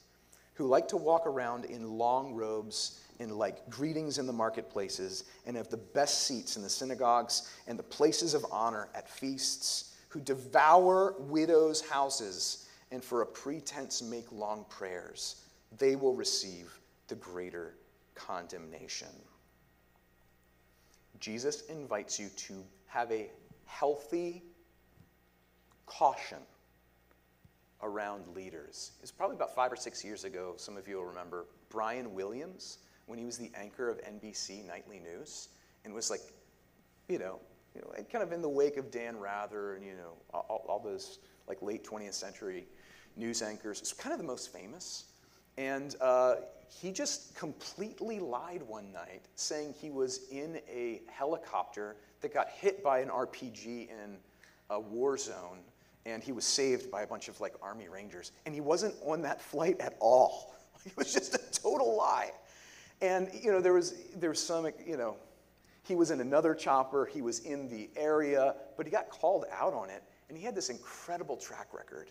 who 0.55 0.67
like 0.67 0.89
to 0.89 0.97
walk 0.97 1.27
around 1.27 1.65
in 1.67 1.99
long 1.99 2.35
robes 2.35 3.01
in 3.21 3.37
like 3.37 3.69
greetings 3.69 4.19
in 4.19 4.27
the 4.27 4.33
marketplaces 4.33 5.25
and 5.47 5.57
have 5.57 5.69
the 5.69 5.77
best 5.77 6.27
seats 6.27 6.57
in 6.57 6.63
the 6.63 6.69
synagogues 6.69 7.53
and 7.67 7.79
the 7.79 7.85
places 7.85 8.35
of 8.35 8.45
honor 8.51 8.89
at 8.95 9.09
feasts, 9.09 9.95
who 10.09 10.21
devour 10.21 11.15
widows' 11.19 11.83
houses 11.83 12.67
and 12.91 13.05
for 13.05 13.23
a 13.23 13.27
pretense 13.27 14.03
make 14.03 14.33
long 14.33 14.65
prayers, 14.69 15.43
they 15.79 15.95
will 15.95 16.15
receive 16.15 16.81
the 17.09 17.15
greater 17.17 17.75
condemnation. 18.15 19.09
Jesus 21.21 21.67
invites 21.67 22.19
you 22.19 22.29
to 22.31 22.65
have 22.87 23.13
a 23.13 23.31
healthy 23.67 24.43
caution 25.85 26.39
around 27.83 28.27
leaders. 28.35 28.93
It's 29.03 29.13
probably 29.13 29.37
about 29.37 29.55
five 29.55 29.71
or 29.71 29.77
six 29.77 30.03
years 30.03 30.25
ago, 30.25 30.55
some 30.57 30.77
of 30.77 30.89
you 30.89 30.97
will 30.97 31.05
remember, 31.05 31.47
Brian 31.69 32.15
Williams 32.15 32.79
when 33.11 33.19
he 33.19 33.25
was 33.25 33.37
the 33.37 33.51
anchor 33.57 33.91
of 33.91 34.01
NBC 34.03 34.65
Nightly 34.65 35.01
News 35.01 35.49
and 35.85 35.93
was 35.93 36.11
like, 36.11 36.21
you 37.09 37.19
know, 37.19 37.41
you 37.75 37.83
know, 37.83 37.93
kind 38.11 38.23
of 38.23 38.31
in 38.31 38.41
the 38.41 38.49
wake 38.49 38.77
of 38.77 38.93
Dan 38.93 39.19
Rather 39.19 39.75
and, 39.75 39.85
you 39.85 39.95
know, 39.95 40.13
all, 40.33 40.65
all 40.69 40.79
those 40.79 41.19
like 41.49 41.61
late 41.61 41.85
20th 41.85 42.15
century 42.15 42.69
news 43.17 43.43
anchors. 43.43 43.81
It's 43.81 43.93
kind 43.93 44.13
of 44.13 44.19
the 44.21 44.27
most 44.27 44.53
famous. 44.53 45.07
And 45.59 45.97
uh, 46.01 46.37
he 46.69 46.93
just 46.93 47.35
completely 47.35 48.21
lied 48.21 48.63
one 48.63 48.93
night, 48.93 49.23
saying 49.35 49.75
he 49.77 49.91
was 49.91 50.29
in 50.31 50.61
a 50.73 51.03
helicopter 51.11 51.97
that 52.21 52.33
got 52.33 52.49
hit 52.51 52.81
by 52.81 53.01
an 53.01 53.09
RPG 53.09 53.89
in 53.89 54.19
a 54.71 54.79
war 54.79 55.19
zone, 55.19 55.59
and 56.07 56.23
he 56.23 56.31
was 56.31 56.45
saved 56.45 56.93
by 56.93 57.03
a 57.03 57.07
bunch 57.09 57.27
of 57.27 57.41
like 57.41 57.55
Army 57.61 57.89
Rangers. 57.89 58.31
And 58.47 58.55
he 58.55 58.61
wasn't 58.61 58.95
on 59.05 59.23
that 59.23 59.43
flight 59.43 59.81
at 59.81 59.97
all. 59.99 60.55
It 60.87 60.97
was 60.97 61.13
just 61.13 61.35
a 61.35 61.61
total 61.61 61.95
lie. 61.95 62.31
And, 63.03 63.31
you 63.33 63.51
know, 63.51 63.61
there 63.61 63.73
was, 63.73 63.95
there 64.17 64.31
was 64.31 64.43
some, 64.43 64.69
you 64.87 64.97
know, 64.97 65.17
he 65.83 65.95
was 65.95 66.11
in 66.11 66.21
another 66.21 66.55
chopper, 66.55 67.07
he 67.07 67.23
was 67.23 67.41
in 67.41 67.69
the 67.69 67.89
area, 67.97 68.55
but 68.77 68.87
he 68.87 68.93
got 68.93 69.09
called 69.09 69.45
out 69.51 69.73
on 69.73 69.89
it, 69.91 70.03
and 70.29 70.37
he 70.37 70.45
had 70.45 70.55
this 70.55 70.69
incredible 70.69 71.37
track 71.37 71.69
record. 71.73 72.09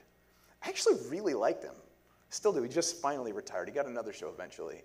I 0.64 0.70
actually 0.70 0.98
really 1.08 1.34
liked 1.34 1.64
him. 1.64 1.76
Still 2.30 2.54
do. 2.54 2.62
He 2.62 2.70
just 2.70 2.98
finally 3.02 3.32
retired. 3.32 3.68
He 3.68 3.74
got 3.74 3.86
another 3.86 4.14
show 4.14 4.30
eventually. 4.30 4.82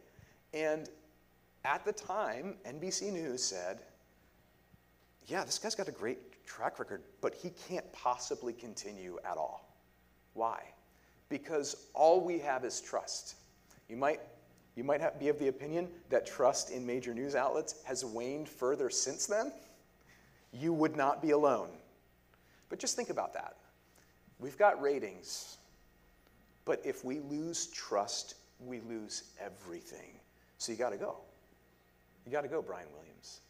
And 0.52 0.88
at 1.64 1.84
the 1.84 1.92
time, 1.92 2.56
NBC 2.66 3.12
News 3.12 3.42
said, 3.42 3.80
yeah, 5.26 5.44
this 5.44 5.58
guy's 5.58 5.74
got 5.74 5.88
a 5.88 5.92
great 5.92 6.44
track 6.46 6.78
record, 6.78 7.02
but 7.20 7.34
he 7.34 7.50
can't 7.68 7.90
possibly 7.92 8.52
continue 8.52 9.18
at 9.24 9.36
all. 9.36 9.74
Why? 10.34 10.62
Because 11.28 11.88
all 11.94 12.20
we 12.20 12.38
have 12.40 12.64
is 12.64 12.80
trust. 12.80 13.36
You 13.88 13.96
might 13.96 14.20
you 14.76 14.84
might 14.84 15.00
have, 15.00 15.18
be 15.18 15.28
of 15.28 15.38
the 15.38 15.48
opinion 15.48 15.88
that 16.10 16.26
trust 16.26 16.70
in 16.70 16.84
major 16.84 17.14
news 17.14 17.34
outlets 17.34 17.76
has 17.84 18.04
waned 18.04 18.48
further 18.48 18.90
since 18.90 19.26
then. 19.26 19.52
You 20.52 20.72
would 20.72 20.96
not 20.96 21.22
be 21.22 21.30
alone. 21.30 21.68
But 22.68 22.78
just 22.78 22.96
think 22.96 23.10
about 23.10 23.34
that. 23.34 23.56
We've 24.40 24.58
got 24.58 24.82
ratings, 24.82 25.58
but 26.64 26.80
if 26.84 27.04
we 27.04 27.20
lose 27.20 27.68
trust, 27.68 28.34
we 28.58 28.80
lose 28.80 29.24
everything. 29.40 30.18
So 30.58 30.72
you 30.72 30.78
got 30.78 30.90
to 30.90 30.96
go. 30.96 31.18
You 32.26 32.32
got 32.32 32.42
to 32.42 32.48
go, 32.48 32.60
Brian 32.60 32.88
Williams. 32.96 33.40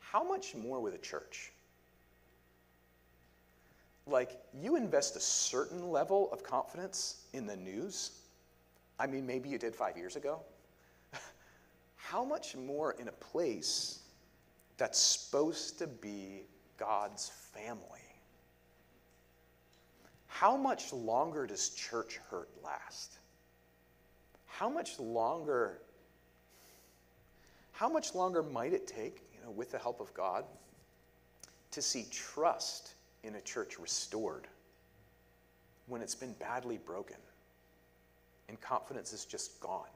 How 0.00 0.24
much 0.24 0.54
more 0.54 0.80
with 0.80 0.94
a 0.94 0.98
church? 0.98 1.52
Like, 4.06 4.40
you 4.52 4.76
invest 4.76 5.14
a 5.14 5.20
certain 5.20 5.90
level 5.90 6.32
of 6.32 6.42
confidence 6.42 7.26
in 7.32 7.46
the 7.46 7.56
news 7.56 8.21
I 9.02 9.08
mean, 9.08 9.26
maybe 9.26 9.48
you 9.48 9.58
did 9.58 9.74
five 9.74 9.96
years 9.96 10.14
ago. 10.14 10.38
How 11.96 12.24
much 12.24 12.54
more 12.54 12.92
in 13.00 13.08
a 13.08 13.12
place 13.12 13.98
that's 14.76 14.96
supposed 15.00 15.80
to 15.80 15.88
be 15.88 16.42
God's 16.78 17.32
family? 17.52 17.98
How 20.28 20.56
much 20.56 20.92
longer 20.92 21.48
does 21.48 21.70
church 21.70 22.20
hurt 22.30 22.48
last? 22.62 23.18
How 24.46 24.68
much 24.68 25.00
longer 25.00 25.80
how 27.72 27.88
much 27.88 28.14
longer 28.14 28.42
might 28.42 28.72
it 28.72 28.86
take, 28.86 29.22
you 29.34 29.42
know, 29.42 29.50
with 29.50 29.72
the 29.72 29.78
help 29.78 30.00
of 30.00 30.12
God, 30.14 30.44
to 31.72 31.82
see 31.82 32.06
trust 32.12 32.94
in 33.24 33.34
a 33.34 33.40
church 33.40 33.78
restored 33.80 34.46
when 35.86 36.02
it's 36.02 36.14
been 36.14 36.34
badly 36.34 36.76
broken? 36.76 37.16
And 38.48 38.60
confidence 38.60 39.12
is 39.12 39.24
just 39.24 39.60
gone. 39.60 39.88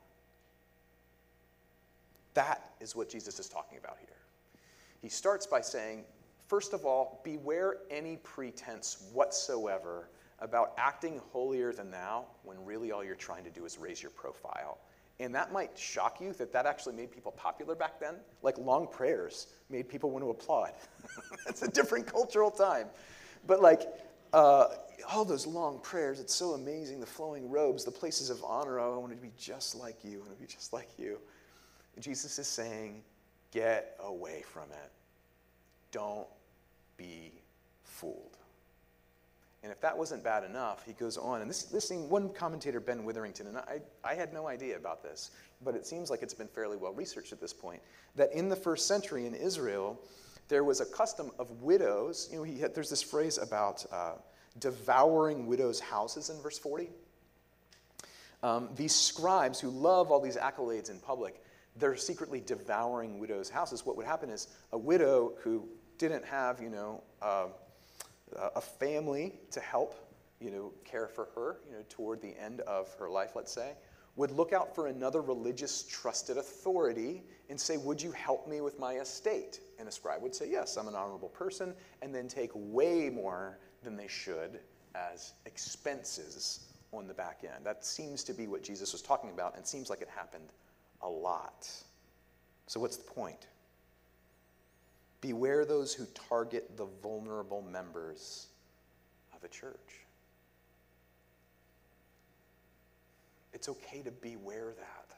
That 2.34 2.70
is 2.80 2.94
what 2.94 3.08
Jesus 3.08 3.38
is 3.38 3.48
talking 3.48 3.78
about 3.78 3.96
here. 3.98 4.16
He 5.00 5.08
starts 5.08 5.46
by 5.46 5.60
saying, 5.60 6.04
first 6.48 6.72
of 6.72 6.84
all, 6.84 7.20
beware 7.24 7.76
any 7.90 8.18
pretense 8.18 9.04
whatsoever 9.12 10.08
about 10.40 10.74
acting 10.76 11.20
holier 11.32 11.72
than 11.72 11.90
thou 11.90 12.26
when 12.44 12.62
really 12.64 12.92
all 12.92 13.02
you're 13.02 13.14
trying 13.14 13.44
to 13.44 13.50
do 13.50 13.64
is 13.64 13.78
raise 13.78 14.02
your 14.02 14.10
profile. 14.10 14.78
And 15.18 15.34
that 15.34 15.50
might 15.50 15.78
shock 15.78 16.20
you 16.20 16.34
that 16.34 16.52
that 16.52 16.66
actually 16.66 16.94
made 16.94 17.10
people 17.10 17.32
popular 17.32 17.74
back 17.74 17.98
then. 17.98 18.16
Like 18.42 18.58
long 18.58 18.86
prayers 18.86 19.46
made 19.70 19.88
people 19.88 20.10
want 20.10 20.24
to 20.24 20.30
applaud. 20.30 20.72
It's 21.48 21.62
a 21.62 21.68
different 21.68 22.06
cultural 22.06 22.50
time. 22.50 22.88
But 23.46 23.62
like, 23.62 23.82
uh, 24.36 24.68
all 25.08 25.24
those 25.24 25.46
long 25.46 25.80
prayers, 25.80 26.20
it's 26.20 26.34
so 26.34 26.52
amazing. 26.52 27.00
The 27.00 27.06
flowing 27.06 27.50
robes, 27.50 27.84
the 27.84 27.90
places 27.90 28.28
of 28.28 28.44
honor. 28.44 28.78
Oh, 28.78 28.94
I 28.94 28.98
want 28.98 29.12
to 29.12 29.16
be 29.16 29.32
just 29.38 29.74
like 29.74 30.04
you. 30.04 30.18
I 30.18 30.18
want 30.18 30.34
to 30.34 30.40
be 30.40 30.46
just 30.46 30.74
like 30.74 30.90
you. 30.98 31.18
Jesus 31.98 32.38
is 32.38 32.46
saying, 32.46 33.02
get 33.50 33.96
away 34.04 34.42
from 34.52 34.64
it. 34.64 34.92
Don't 35.90 36.26
be 36.98 37.32
fooled. 37.82 38.36
And 39.62 39.72
if 39.72 39.80
that 39.80 39.96
wasn't 39.96 40.22
bad 40.22 40.44
enough, 40.44 40.84
he 40.84 40.92
goes 40.92 41.16
on. 41.16 41.40
And 41.40 41.48
this, 41.48 41.62
this 41.62 41.88
thing, 41.88 42.10
one 42.10 42.28
commentator, 42.28 42.78
Ben 42.78 43.04
Witherington, 43.04 43.46
and 43.46 43.56
I, 43.56 43.80
I 44.04 44.14
had 44.14 44.34
no 44.34 44.46
idea 44.46 44.76
about 44.76 45.02
this, 45.02 45.30
but 45.64 45.74
it 45.74 45.86
seems 45.86 46.10
like 46.10 46.22
it's 46.22 46.34
been 46.34 46.46
fairly 46.46 46.76
well 46.76 46.92
researched 46.92 47.32
at 47.32 47.40
this 47.40 47.54
point, 47.54 47.80
that 48.16 48.32
in 48.32 48.50
the 48.50 48.56
first 48.56 48.86
century 48.86 49.24
in 49.24 49.34
Israel, 49.34 49.98
there 50.48 50.64
was 50.64 50.80
a 50.80 50.86
custom 50.86 51.30
of 51.38 51.50
widows. 51.62 52.28
You 52.30 52.38
know, 52.38 52.44
had, 52.60 52.74
there's 52.74 52.90
this 52.90 53.02
phrase 53.02 53.38
about 53.38 53.84
uh, 53.92 54.12
devouring 54.58 55.46
widows' 55.46 55.80
houses 55.80 56.30
in 56.30 56.40
verse 56.40 56.58
40. 56.58 56.90
Um, 58.42 58.68
these 58.76 58.94
scribes 58.94 59.60
who 59.60 59.70
love 59.70 60.10
all 60.10 60.20
these 60.20 60.36
accolades 60.36 60.90
in 60.90 61.00
public, 61.00 61.42
they're 61.76 61.96
secretly 61.96 62.42
devouring 62.44 63.18
widows' 63.18 63.50
houses. 63.50 63.84
What 63.84 63.96
would 63.96 64.06
happen 64.06 64.30
is 64.30 64.48
a 64.72 64.78
widow 64.78 65.34
who 65.42 65.68
didn't 65.98 66.24
have, 66.24 66.60
you 66.60 66.70
know, 66.70 67.02
uh, 67.22 67.46
a 68.54 68.60
family 68.60 69.34
to 69.50 69.60
help, 69.60 69.94
you 70.40 70.50
know, 70.50 70.72
care 70.84 71.08
for 71.08 71.28
her, 71.34 71.58
you 71.68 71.76
know, 71.76 71.84
toward 71.88 72.20
the 72.20 72.34
end 72.38 72.60
of 72.62 72.92
her 72.98 73.08
life, 73.08 73.30
let's 73.34 73.52
say, 73.52 73.72
would 74.16 74.30
look 74.30 74.52
out 74.52 74.74
for 74.74 74.86
another 74.86 75.20
religious 75.20 75.84
trusted 75.84 76.38
authority 76.38 77.22
and 77.50 77.60
say, 77.60 77.76
Would 77.76 78.00
you 78.00 78.12
help 78.12 78.48
me 78.48 78.60
with 78.60 78.78
my 78.78 78.94
estate? 78.94 79.60
And 79.78 79.86
a 79.86 79.92
scribe 79.92 80.22
would 80.22 80.34
say, 80.34 80.50
Yes, 80.50 80.76
I'm 80.76 80.88
an 80.88 80.94
honorable 80.94 81.28
person, 81.28 81.74
and 82.02 82.14
then 82.14 82.28
take 82.28 82.50
way 82.54 83.10
more 83.10 83.58
than 83.82 83.96
they 83.96 84.08
should 84.08 84.58
as 84.94 85.34
expenses 85.44 86.66
on 86.92 87.06
the 87.06 87.14
back 87.14 87.42
end. 87.44 87.64
That 87.64 87.84
seems 87.84 88.24
to 88.24 88.32
be 88.32 88.46
what 88.46 88.62
Jesus 88.62 88.92
was 88.92 89.02
talking 89.02 89.30
about, 89.30 89.56
and 89.56 89.66
seems 89.66 89.90
like 89.90 90.00
it 90.00 90.08
happened 90.08 90.48
a 91.02 91.08
lot. 91.08 91.70
So, 92.66 92.80
what's 92.80 92.96
the 92.96 93.04
point? 93.04 93.46
Beware 95.20 95.64
those 95.64 95.92
who 95.92 96.06
target 96.28 96.76
the 96.76 96.86
vulnerable 97.02 97.62
members 97.62 98.46
of 99.34 99.44
a 99.44 99.48
church. 99.48 100.05
It's 103.66 103.76
okay 103.78 104.00
to 104.02 104.12
beware 104.12 104.74
that. 104.78 105.16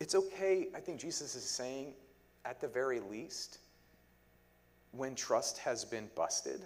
It's 0.00 0.14
okay, 0.14 0.68
I 0.74 0.80
think 0.80 0.98
Jesus 0.98 1.34
is 1.34 1.44
saying, 1.44 1.92
at 2.46 2.58
the 2.58 2.68
very 2.68 3.00
least, 3.00 3.58
when 4.92 5.14
trust 5.14 5.58
has 5.58 5.84
been 5.84 6.08
busted. 6.14 6.62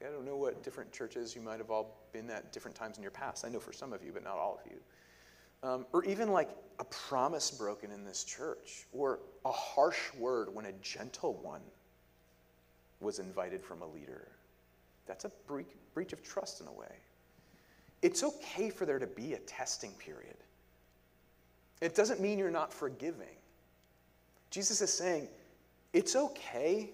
I 0.00 0.10
don't 0.10 0.24
know 0.24 0.36
what 0.36 0.62
different 0.62 0.90
churches 0.90 1.36
you 1.36 1.42
might 1.42 1.58
have 1.58 1.70
all 1.70 2.08
been 2.14 2.30
at 2.30 2.50
different 2.50 2.74
times 2.74 2.96
in 2.96 3.02
your 3.02 3.10
past. 3.10 3.44
I 3.44 3.50
know 3.50 3.60
for 3.60 3.74
some 3.74 3.92
of 3.92 4.02
you, 4.02 4.10
but 4.10 4.24
not 4.24 4.38
all 4.38 4.58
of 4.64 4.72
you. 4.72 4.78
Um, 5.68 5.84
or 5.92 6.02
even 6.06 6.32
like 6.32 6.48
a 6.78 6.84
promise 6.84 7.50
broken 7.50 7.90
in 7.90 8.06
this 8.06 8.24
church, 8.24 8.86
or 8.94 9.18
a 9.44 9.52
harsh 9.52 10.14
word 10.18 10.48
when 10.54 10.64
a 10.64 10.72
gentle 10.80 11.34
one 11.42 11.60
was 13.00 13.18
invited 13.18 13.62
from 13.62 13.82
a 13.82 13.86
leader. 13.86 14.28
That's 15.06 15.26
a 15.26 15.32
breach 15.46 16.14
of 16.14 16.22
trust 16.22 16.62
in 16.62 16.68
a 16.68 16.72
way. 16.72 16.96
It's 18.02 18.24
okay 18.24 18.68
for 18.68 18.84
there 18.84 18.98
to 18.98 19.06
be 19.06 19.34
a 19.34 19.38
testing 19.38 19.92
period. 19.92 20.36
It 21.80 21.94
doesn't 21.94 22.20
mean 22.20 22.38
you're 22.38 22.50
not 22.50 22.72
forgiving. 22.72 23.36
Jesus 24.50 24.82
is 24.82 24.92
saying 24.92 25.28
it's 25.92 26.14
okay 26.14 26.90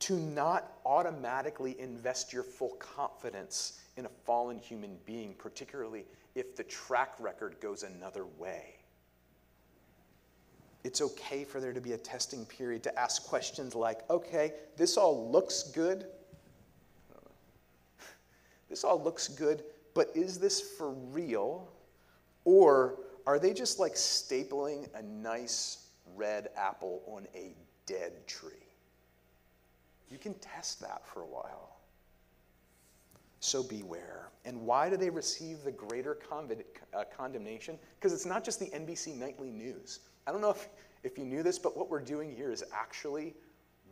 to 0.00 0.16
not 0.16 0.72
automatically 0.86 1.76
invest 1.78 2.32
your 2.32 2.42
full 2.42 2.76
confidence 2.78 3.80
in 3.96 4.06
a 4.06 4.08
fallen 4.24 4.58
human 4.58 4.96
being, 5.04 5.34
particularly 5.34 6.04
if 6.34 6.56
the 6.56 6.62
track 6.64 7.14
record 7.18 7.56
goes 7.60 7.82
another 7.82 8.24
way. 8.38 8.76
It's 10.84 11.00
okay 11.00 11.44
for 11.44 11.60
there 11.60 11.72
to 11.72 11.80
be 11.80 11.92
a 11.92 11.98
testing 11.98 12.46
period 12.46 12.82
to 12.84 12.98
ask 12.98 13.26
questions 13.26 13.74
like, 13.74 14.08
okay, 14.08 14.52
this 14.76 14.96
all 14.96 15.30
looks 15.30 15.64
good. 15.64 16.06
This 18.68 18.84
all 18.84 19.02
looks 19.02 19.28
good, 19.28 19.64
but 19.94 20.08
is 20.14 20.38
this 20.38 20.60
for 20.60 20.90
real? 20.90 21.68
Or 22.44 23.00
are 23.26 23.38
they 23.38 23.52
just 23.52 23.78
like 23.78 23.94
stapling 23.94 24.88
a 24.94 25.02
nice 25.02 25.88
red 26.16 26.48
apple 26.56 27.02
on 27.06 27.26
a 27.34 27.54
dead 27.86 28.26
tree? 28.26 28.52
You 30.10 30.18
can 30.18 30.34
test 30.34 30.80
that 30.80 31.06
for 31.06 31.22
a 31.22 31.26
while. 31.26 31.76
So 33.40 33.62
beware. 33.62 34.30
And 34.44 34.62
why 34.62 34.88
do 34.88 34.96
they 34.96 35.10
receive 35.10 35.62
the 35.62 35.70
greater 35.70 36.18
uh, 36.32 37.04
condemnation? 37.16 37.78
Because 37.98 38.12
it's 38.12 38.26
not 38.26 38.44
just 38.44 38.58
the 38.58 38.66
NBC 38.66 39.16
nightly 39.16 39.50
news. 39.50 40.00
I 40.26 40.32
don't 40.32 40.40
know 40.40 40.50
if, 40.50 40.68
if 41.04 41.18
you 41.18 41.24
knew 41.24 41.42
this, 41.42 41.58
but 41.58 41.76
what 41.76 41.90
we're 41.90 42.00
doing 42.00 42.34
here 42.34 42.50
is 42.50 42.64
actually 42.72 43.34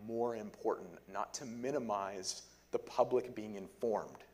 more 0.06 0.36
important, 0.36 0.88
not 1.12 1.32
to 1.34 1.44
minimize 1.44 2.42
the 2.70 2.78
public 2.78 3.34
being 3.34 3.54
informed. 3.54 4.24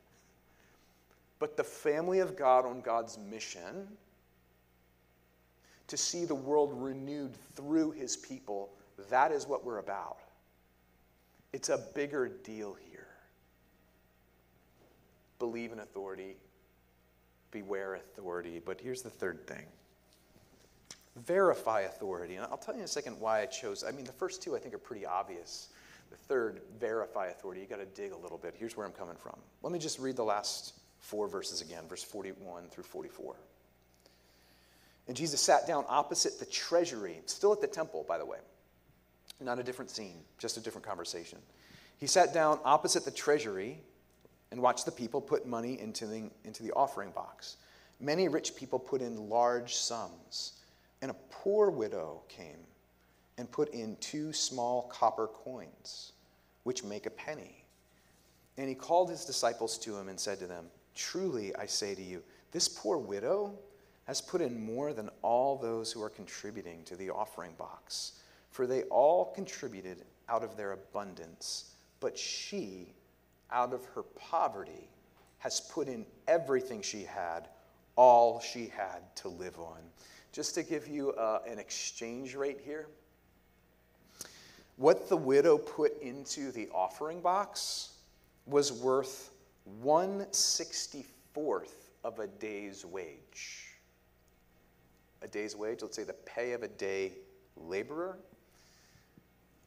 But 1.43 1.57
the 1.57 1.65
family 1.65 2.21
of 2.21 2.37
God 2.37 2.65
on 2.65 2.83
God's 2.83 3.19
mission 3.19 3.89
to 5.89 5.97
see 5.97 6.25
the 6.25 6.37
world 6.37 6.71
renewed 6.73 7.35
through 7.57 7.91
his 7.91 8.17
people, 8.17 8.71
that 9.11 9.33
is 9.33 9.49
what 9.49 9.65
we're 9.65 9.79
about. 9.79 10.19
It's 11.53 11.69
a 11.69 11.79
bigger 11.97 12.29
deal 12.29 12.77
here. 12.89 13.09
Believe 15.41 15.73
in 15.73 15.81
authority, 15.81 16.37
beware 17.51 17.97
authority. 17.97 18.63
But 18.65 18.81
here's 18.81 19.03
the 19.03 19.11
third 19.11 19.45
thing 19.45 19.67
verify 21.17 21.81
authority. 21.81 22.37
And 22.37 22.47
I'll 22.53 22.57
tell 22.57 22.75
you 22.75 22.83
in 22.83 22.85
a 22.85 22.89
second 22.89 23.19
why 23.19 23.41
I 23.41 23.47
chose. 23.47 23.83
I 23.83 23.91
mean, 23.91 24.05
the 24.05 24.13
first 24.13 24.45
two 24.45 24.55
I 24.55 24.61
think 24.61 24.75
are 24.75 24.79
pretty 24.79 25.05
obvious. 25.05 25.71
The 26.11 26.17
third, 26.17 26.61
verify 26.79 27.31
authority. 27.31 27.63
You 27.63 27.67
got 27.67 27.81
to 27.81 28.01
dig 28.01 28.13
a 28.13 28.17
little 28.17 28.39
bit. 28.39 28.55
Here's 28.57 28.77
where 28.77 28.87
I'm 28.87 28.93
coming 28.93 29.17
from. 29.17 29.35
Let 29.65 29.73
me 29.73 29.81
just 29.81 29.99
read 29.99 30.15
the 30.15 30.23
last 30.23 30.75
four 31.03 31.29
verses 31.29 31.61
again, 31.61 31.85
verse 31.89 32.03
41 32.03 32.69
through 32.71 32.85
44. 32.85 33.37
And 35.09 35.17
Jesus 35.17 35.41
sat 35.41 35.67
down 35.67 35.85
opposite 35.89 36.39
the 36.39 36.47
treasury, 36.47 37.21
still 37.27 37.53
at 37.53 37.61
the 37.61 37.67
temple, 37.67 38.05
by 38.09 38.19
the 38.19 38.25
way. 38.25 38.39
Not 39.41 39.59
a 39.59 39.63
different 39.63 39.91
scene, 39.91 40.21
just 40.39 40.57
a 40.57 40.61
different 40.61 40.87
conversation. 40.87 41.39
He 41.99 42.07
sat 42.07 42.33
down 42.33 42.61
opposite 42.65 43.05
the 43.05 43.11
treasury 43.11 43.81
and 44.53 44.63
watched 44.63 44.87
the 44.87 44.93
people 44.93 45.21
put 45.21 45.47
money 45.47 45.79
into 45.81 46.07
the, 46.07 46.31
into 46.45 46.63
the 46.63 46.73
offering 46.73 47.11
box. 47.11 47.57
Many 48.01 48.29
rich 48.29 48.55
people 48.55 48.79
put 48.79 49.01
in 49.01 49.29
large 49.29 49.75
sums, 49.75 50.53
and 51.01 51.11
a 51.11 51.17
poor 51.31 51.71
widow 51.71 52.23
came 52.29 52.59
and 53.39 53.51
put 53.51 53.73
in 53.75 53.97
two 53.97 54.33
small 54.33 54.83
copper 54.83 55.27
coins, 55.27 56.13
which 56.63 56.85
make 56.85 57.07
a 57.07 57.11
penny. 57.11 57.65
And 58.57 58.69
he 58.69 58.75
called 58.75 59.11
his 59.11 59.25
disciples 59.25 59.79
to 59.79 59.97
him 59.97 60.09
and 60.09 60.21
said 60.21 60.39
to 60.41 60.47
them, 60.47 60.67
Truly, 60.95 61.55
I 61.57 61.67
say 61.67 61.95
to 61.95 62.03
you, 62.03 62.23
this 62.51 62.69
poor 62.69 62.99
widow 62.99 63.59
has 64.05 64.21
put 64.21 64.41
in 64.41 64.65
more 64.65 64.93
than 64.93 65.09
all 65.23 65.57
those 65.57 65.93
who 65.93 66.03
are 66.03 66.11
contributing 66.11 66.83
to 66.85 66.97
the 66.97 67.11
offering 67.11 67.53
box 67.57 68.13
for 68.53 68.67
they 68.67 68.83
all 68.85 69.33
contributed 69.35 70.05
out 70.29 70.45
of 70.45 70.57
their 70.57 70.73
abundance, 70.73 71.75
but 72.01 72.17
she, 72.17 72.93
out 73.51 73.73
of 73.73 73.85
her 73.87 74.03
poverty, 74.03 74.89
has 75.39 75.59
put 75.59 75.89
in 75.89 76.07
everything 76.29 76.83
she 76.83 77.03
had, 77.03 77.49
all 77.97 78.41
she 78.41 78.67
had 78.67 79.01
to 79.17 79.29
live 79.29 79.59
on. 79.59 79.79
Just 80.33 80.55
to 80.55 80.63
give 80.63 80.87
you 80.87 81.13
uh, 81.13 81.41
an 81.49 81.59
exchange 81.59 82.35
rate 82.35 82.61
here, 82.65 82.87
what 84.77 85.09
the 85.09 85.17
widow 85.17 85.59
put 85.59 86.01
into 86.01 86.53
the 86.53 86.69
offering 86.75 87.21
box 87.21 87.93
was 88.47 88.73
worth 88.73 89.31
164th 89.83 91.05
of 92.05 92.19
a 92.19 92.27
day's 92.27 92.85
wage. 92.85 93.69
A 95.23 95.29
day's 95.29 95.55
wage, 95.55 95.83
let's 95.83 95.97
say 95.97 96.05
the 96.05 96.13
pay 96.13 96.53
of 96.53 96.63
a 96.63 96.69
day 96.69 97.13
laborer, 97.57 98.19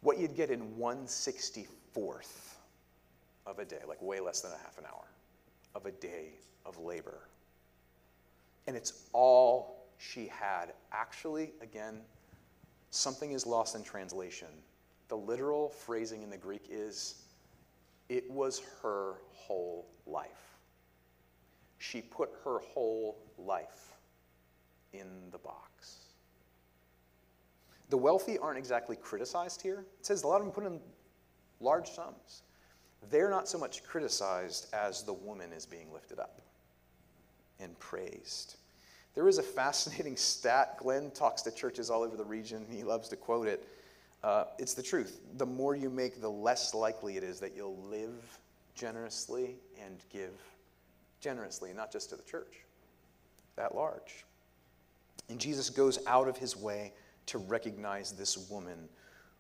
what 0.01 0.19
you'd 0.19 0.36
get 0.36 0.49
in 0.49 0.62
164th 0.75 2.55
of 3.45 3.60
a 3.60 3.65
day, 3.65 3.79
like 3.88 4.01
way 4.01 4.19
less 4.19 4.41
than 4.41 4.51
a 4.51 4.58
half 4.58 4.77
an 4.77 4.86
hour 4.86 5.05
of 5.73 5.86
a 5.86 5.91
day 5.91 6.34
of 6.65 6.77
labor. 6.79 7.27
And 8.67 8.75
it's 8.75 9.08
all 9.13 9.88
she 9.97 10.27
had. 10.27 10.73
Actually, 10.91 11.51
again, 11.62 12.01
something 12.89 13.31
is 13.31 13.45
lost 13.45 13.75
in 13.75 13.84
translation. 13.84 14.47
The 15.08 15.17
literal 15.17 15.69
phrasing 15.69 16.23
in 16.23 16.29
the 16.29 16.38
Greek 16.38 16.65
is, 16.69 17.24
it 18.09 18.29
was 18.29 18.61
her 18.81 19.15
whole 19.31 19.87
life. 20.05 20.29
She 21.77 22.01
put 22.01 22.29
her 22.43 22.59
whole 22.59 23.17
life 23.37 23.93
in 24.93 25.07
the 25.31 25.37
box. 25.37 25.97
The 27.89 27.97
wealthy 27.97 28.37
aren't 28.37 28.57
exactly 28.57 28.95
criticized 28.95 29.61
here. 29.61 29.85
It 29.99 30.05
says 30.05 30.23
a 30.23 30.27
lot 30.27 30.41
of 30.41 30.45
them 30.45 30.51
put 30.51 30.65
in 30.65 30.79
large 31.59 31.89
sums. 31.91 32.43
They're 33.11 33.29
not 33.29 33.47
so 33.47 33.57
much 33.57 33.83
criticized 33.83 34.67
as 34.73 35.03
the 35.03 35.13
woman 35.13 35.51
is 35.53 35.65
being 35.65 35.93
lifted 35.93 36.19
up 36.19 36.41
and 37.59 37.77
praised. 37.79 38.55
There 39.13 39.27
is 39.27 39.37
a 39.37 39.43
fascinating 39.43 40.17
stat. 40.17 40.77
Glenn 40.77 41.11
talks 41.11 41.41
to 41.43 41.51
churches 41.51 41.89
all 41.89 42.03
over 42.03 42.17
the 42.17 42.25
region, 42.25 42.65
and 42.67 42.73
he 42.73 42.83
loves 42.83 43.09
to 43.09 43.15
quote 43.15 43.47
it. 43.47 43.67
Uh, 44.25 44.45
it's 44.57 44.73
the 44.73 44.81
truth. 44.81 45.21
The 45.38 45.45
more 45.45 45.75
you 45.75 45.91
make, 45.91 46.19
the 46.19 46.27
less 46.31 46.73
likely 46.73 47.15
it 47.15 47.23
is 47.23 47.39
that 47.41 47.55
you'll 47.55 47.77
live 47.77 48.39
generously 48.73 49.55
and 49.85 49.97
give 50.11 50.31
generously, 51.21 51.73
not 51.73 51.91
just 51.91 52.09
to 52.09 52.15
the 52.15 52.23
church, 52.23 52.61
that 53.55 53.75
large. 53.75 54.25
And 55.29 55.39
Jesus 55.39 55.69
goes 55.69 55.99
out 56.07 56.27
of 56.27 56.38
his 56.38 56.57
way 56.57 56.91
to 57.27 57.38
recognize 57.38 58.13
this 58.13 58.49
woman 58.49 58.89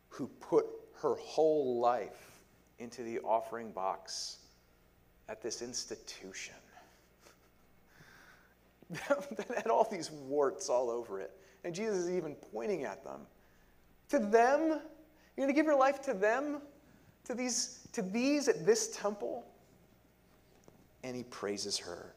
who 0.09 0.27
put 0.39 0.67
her 1.01 1.15
whole 1.15 1.79
life 1.79 2.39
into 2.77 3.01
the 3.01 3.17
offering 3.21 3.71
box 3.71 4.37
at 5.29 5.41
this 5.41 5.63
institution 5.63 6.53
that 8.91 9.47
had 9.55 9.67
all 9.71 9.87
these 9.89 10.11
warts 10.11 10.69
all 10.69 10.91
over 10.91 11.19
it. 11.19 11.31
And 11.63 11.73
Jesus 11.73 11.97
is 11.97 12.11
even 12.11 12.35
pointing 12.53 12.83
at 12.83 13.03
them. 13.03 13.21
To 14.09 14.19
them? 14.19 14.67
You're 14.69 15.45
going 15.45 15.49
to 15.49 15.53
give 15.53 15.65
your 15.65 15.77
life 15.77 16.01
to 16.03 16.13
them? 16.13 16.61
To 17.25 17.33
these, 17.33 17.87
to 17.93 18.01
these 18.01 18.47
at 18.47 18.65
this 18.65 18.95
temple? 18.95 19.45
And 21.03 21.15
he 21.15 21.23
praises 21.23 21.77
her. 21.77 22.15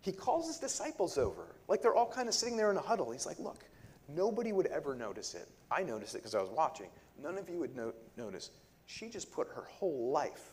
He 0.00 0.12
calls 0.12 0.46
his 0.46 0.58
disciples 0.58 1.18
over. 1.18 1.56
Like 1.68 1.82
they're 1.82 1.94
all 1.94 2.10
kind 2.10 2.28
of 2.28 2.34
sitting 2.34 2.56
there 2.56 2.70
in 2.70 2.76
a 2.76 2.80
huddle. 2.82 3.10
He's 3.10 3.26
like, 3.26 3.38
Look, 3.38 3.64
nobody 4.08 4.52
would 4.52 4.66
ever 4.66 4.94
notice 4.94 5.34
it. 5.34 5.48
I 5.70 5.82
noticed 5.82 6.14
it 6.14 6.18
because 6.18 6.34
I 6.34 6.40
was 6.40 6.50
watching. 6.50 6.86
None 7.20 7.38
of 7.38 7.48
you 7.48 7.58
would 7.58 7.74
no- 7.74 7.92
notice. 8.16 8.50
She 8.86 9.08
just 9.08 9.32
put 9.32 9.48
her 9.48 9.64
whole 9.68 10.10
life 10.12 10.52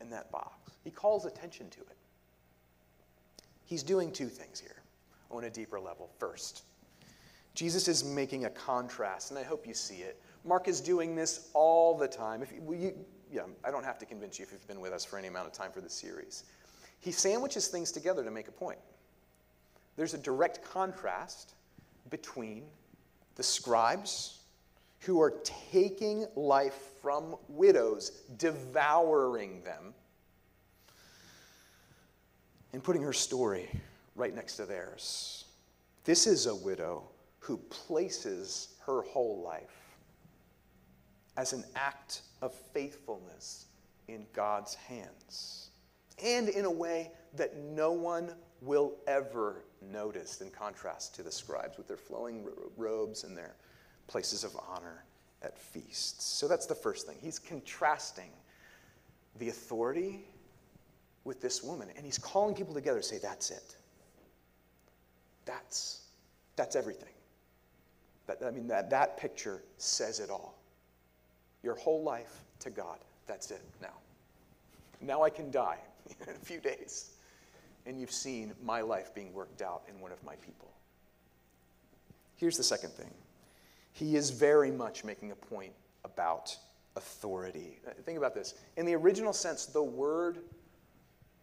in 0.00 0.10
that 0.10 0.32
box. 0.32 0.72
He 0.82 0.90
calls 0.90 1.24
attention 1.24 1.70
to 1.70 1.80
it. 1.80 1.96
He's 3.64 3.84
doing 3.84 4.10
two 4.10 4.28
things 4.28 4.58
here 4.58 4.82
on 5.30 5.44
a 5.44 5.50
deeper 5.50 5.78
level. 5.78 6.10
First, 6.18 6.64
Jesus 7.54 7.88
is 7.88 8.04
making 8.04 8.44
a 8.44 8.50
contrast, 8.50 9.30
and 9.30 9.38
I 9.38 9.42
hope 9.42 9.66
you 9.66 9.74
see 9.74 9.96
it. 9.96 10.20
Mark 10.44 10.68
is 10.68 10.80
doing 10.80 11.14
this 11.14 11.50
all 11.52 11.96
the 11.96 12.08
time. 12.08 12.42
If 12.42 12.52
you, 12.52 12.94
yeah, 13.30 13.42
I 13.64 13.70
don't 13.70 13.84
have 13.84 13.98
to 13.98 14.06
convince 14.06 14.38
you 14.38 14.44
if 14.44 14.52
you've 14.52 14.66
been 14.66 14.80
with 14.80 14.92
us 14.92 15.04
for 15.04 15.18
any 15.18 15.28
amount 15.28 15.46
of 15.46 15.52
time 15.52 15.72
for 15.72 15.80
this 15.80 15.94
series. 15.94 16.44
He 17.00 17.12
sandwiches 17.12 17.68
things 17.68 17.92
together 17.92 18.22
to 18.24 18.30
make 18.30 18.48
a 18.48 18.52
point. 18.52 18.78
There's 19.96 20.14
a 20.14 20.18
direct 20.18 20.62
contrast 20.64 21.54
between 22.08 22.64
the 23.36 23.42
scribes 23.42 24.38
who 25.00 25.20
are 25.20 25.34
taking 25.44 26.26
life 26.36 26.78
from 27.00 27.36
widows, 27.48 28.22
devouring 28.36 29.62
them, 29.62 29.94
and 32.72 32.82
putting 32.82 33.02
her 33.02 33.12
story 33.12 33.68
right 34.14 34.34
next 34.34 34.56
to 34.56 34.66
theirs. 34.66 35.44
This 36.04 36.26
is 36.26 36.46
a 36.46 36.54
widow 36.54 37.09
who 37.40 37.56
places 37.56 38.76
her 38.86 39.02
whole 39.02 39.42
life 39.42 39.96
as 41.36 41.52
an 41.52 41.64
act 41.74 42.22
of 42.42 42.54
faithfulness 42.54 43.66
in 44.08 44.26
God's 44.32 44.74
hands, 44.74 45.70
and 46.22 46.48
in 46.48 46.64
a 46.64 46.70
way 46.70 47.10
that 47.34 47.56
no 47.56 47.92
one 47.92 48.34
will 48.60 48.94
ever 49.06 49.64
notice, 49.80 50.40
in 50.40 50.50
contrast 50.50 51.14
to 51.14 51.22
the 51.22 51.32
scribes 51.32 51.78
with 51.78 51.88
their 51.88 51.96
flowing 51.96 52.46
robes 52.76 53.24
and 53.24 53.36
their 53.36 53.54
places 54.06 54.44
of 54.44 54.54
honor 54.68 55.04
at 55.42 55.58
feasts. 55.58 56.24
So 56.24 56.46
that's 56.46 56.66
the 56.66 56.74
first 56.74 57.06
thing. 57.06 57.16
He's 57.20 57.38
contrasting 57.38 58.30
the 59.38 59.48
authority 59.48 60.26
with 61.24 61.40
this 61.40 61.62
woman, 61.62 61.88
and 61.96 62.04
he's 62.04 62.18
calling 62.18 62.54
people 62.54 62.74
together 62.74 62.98
to 62.98 63.06
say, 63.06 63.18
That's 63.18 63.50
it. 63.50 63.76
That's, 65.46 66.02
that's 66.56 66.76
everything. 66.76 67.08
That, 68.38 68.46
I 68.46 68.50
mean, 68.50 68.68
that, 68.68 68.90
that 68.90 69.16
picture 69.16 69.62
says 69.76 70.20
it 70.20 70.30
all. 70.30 70.58
Your 71.62 71.74
whole 71.74 72.02
life 72.02 72.44
to 72.60 72.70
God. 72.70 72.98
That's 73.26 73.50
it 73.50 73.62
now. 73.82 73.94
Now 75.00 75.22
I 75.22 75.30
can 75.30 75.50
die 75.50 75.78
in 76.28 76.34
a 76.34 76.44
few 76.44 76.60
days. 76.60 77.10
And 77.86 77.98
you've 77.98 78.12
seen 78.12 78.52
my 78.62 78.82
life 78.82 79.14
being 79.14 79.32
worked 79.32 79.62
out 79.62 79.82
in 79.88 80.00
one 80.00 80.12
of 80.12 80.22
my 80.24 80.36
people. 80.36 80.68
Here's 82.36 82.56
the 82.56 82.62
second 82.62 82.90
thing 82.90 83.10
he 83.92 84.16
is 84.16 84.30
very 84.30 84.70
much 84.70 85.04
making 85.04 85.32
a 85.32 85.36
point 85.36 85.72
about 86.04 86.56
authority. 86.96 87.80
Uh, 87.86 87.90
think 88.04 88.16
about 88.16 88.34
this. 88.34 88.54
In 88.76 88.86
the 88.86 88.94
original 88.94 89.32
sense, 89.32 89.66
the 89.66 89.82
word 89.82 90.38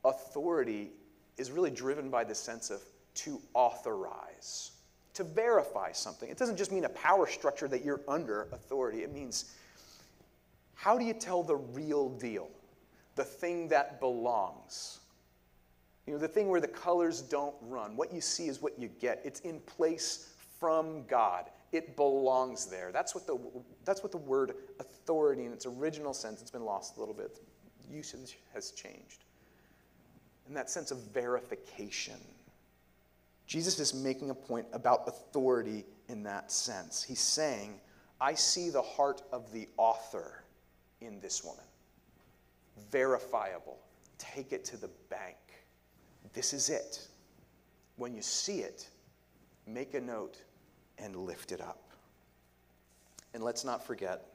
authority 0.06 0.92
is 1.38 1.52
really 1.52 1.72
driven 1.72 2.10
by 2.10 2.24
the 2.24 2.34
sense 2.34 2.70
of 2.70 2.82
to 3.16 3.42
authorize, 3.54 4.72
to 5.18 5.24
verify 5.24 5.92
something. 5.92 6.30
It 6.30 6.38
doesn't 6.38 6.58
just 6.58 6.72
mean 6.72 6.86
a 6.86 6.90
power 6.90 7.26
structure 7.26 7.68
that 7.70 7.84
you're 7.84 8.02
under 8.08 8.44
authority, 8.52 9.04
it 9.04 9.12
means 9.12 9.56
how 10.76 10.96
do 10.96 11.04
you 11.04 11.14
tell 11.14 11.42
the 11.42 11.56
real 11.56 12.10
deal, 12.10 12.50
the 13.16 13.24
thing 13.24 13.68
that 13.70 14.00
belongs? 14.00 15.00
You 16.06 16.14
know, 16.14 16.20
the 16.20 16.28
thing 16.28 16.50
where 16.50 16.62
the 16.62 16.68
colors 16.68 17.22
don't 17.22 17.56
run. 17.64 17.98
What 17.98 18.14
you 18.14 18.22
see 18.22 18.48
is 18.48 18.62
what 18.62 18.78
you 18.78 18.88
get. 18.88 19.22
It's 19.26 19.40
in 19.40 19.60
place 19.62 20.34
from 20.60 21.04
God. 21.08 21.50
It 21.72 21.96
belongs 21.96 22.68
there. 22.68 22.92
That's 22.94 23.16
what 23.16 23.26
the, 23.26 23.40
that's 23.86 24.04
what 24.04 24.12
the 24.12 24.20
word 24.20 24.54
authority 24.80 25.46
in 25.46 25.52
its 25.52 25.66
original 25.66 26.14
sense, 26.14 26.42
it's 26.42 26.52
been 26.52 26.64
lost 26.64 26.98
a 26.98 27.00
little 27.00 27.16
bit. 27.16 27.40
Usage 27.92 28.38
has 28.54 28.72
changed. 28.72 29.26
And 30.48 30.56
that 30.56 30.70
sense 30.70 30.92
of 30.92 31.00
verification. 31.12 32.20
Jesus 33.48 33.80
is 33.80 33.94
making 33.94 34.30
a 34.30 34.36
point 34.36 34.68
about 34.74 35.08
authority 35.08 35.86
in 36.10 36.22
that 36.24 36.52
sense. 36.52 37.02
He's 37.02 37.22
saying, 37.22 37.80
I 38.20 38.34
see 38.34 38.70
the 38.70 38.82
heart 38.82 39.22
of 39.32 39.52
the 39.54 39.70
author 39.78 40.44
in 41.00 41.20
this 41.22 41.44
woman. 41.44 41.64
Verifiable. 42.92 43.78
Take 44.18 44.52
it 44.52 44.66
to 44.66 44.78
the 44.78 44.90
bank. 45.10 45.38
This 46.34 46.54
is 46.54 46.70
it. 46.70 47.08
When 47.96 48.14
you 48.14 48.22
see 48.22 48.60
it, 48.60 48.90
make 49.66 49.94
a 49.94 50.02
note 50.02 50.42
and 50.98 51.16
lift 51.16 51.52
it 51.52 51.62
up. 51.62 51.92
And 53.34 53.44
let's 53.44 53.64
not 53.64 53.86
forget, 53.86 54.26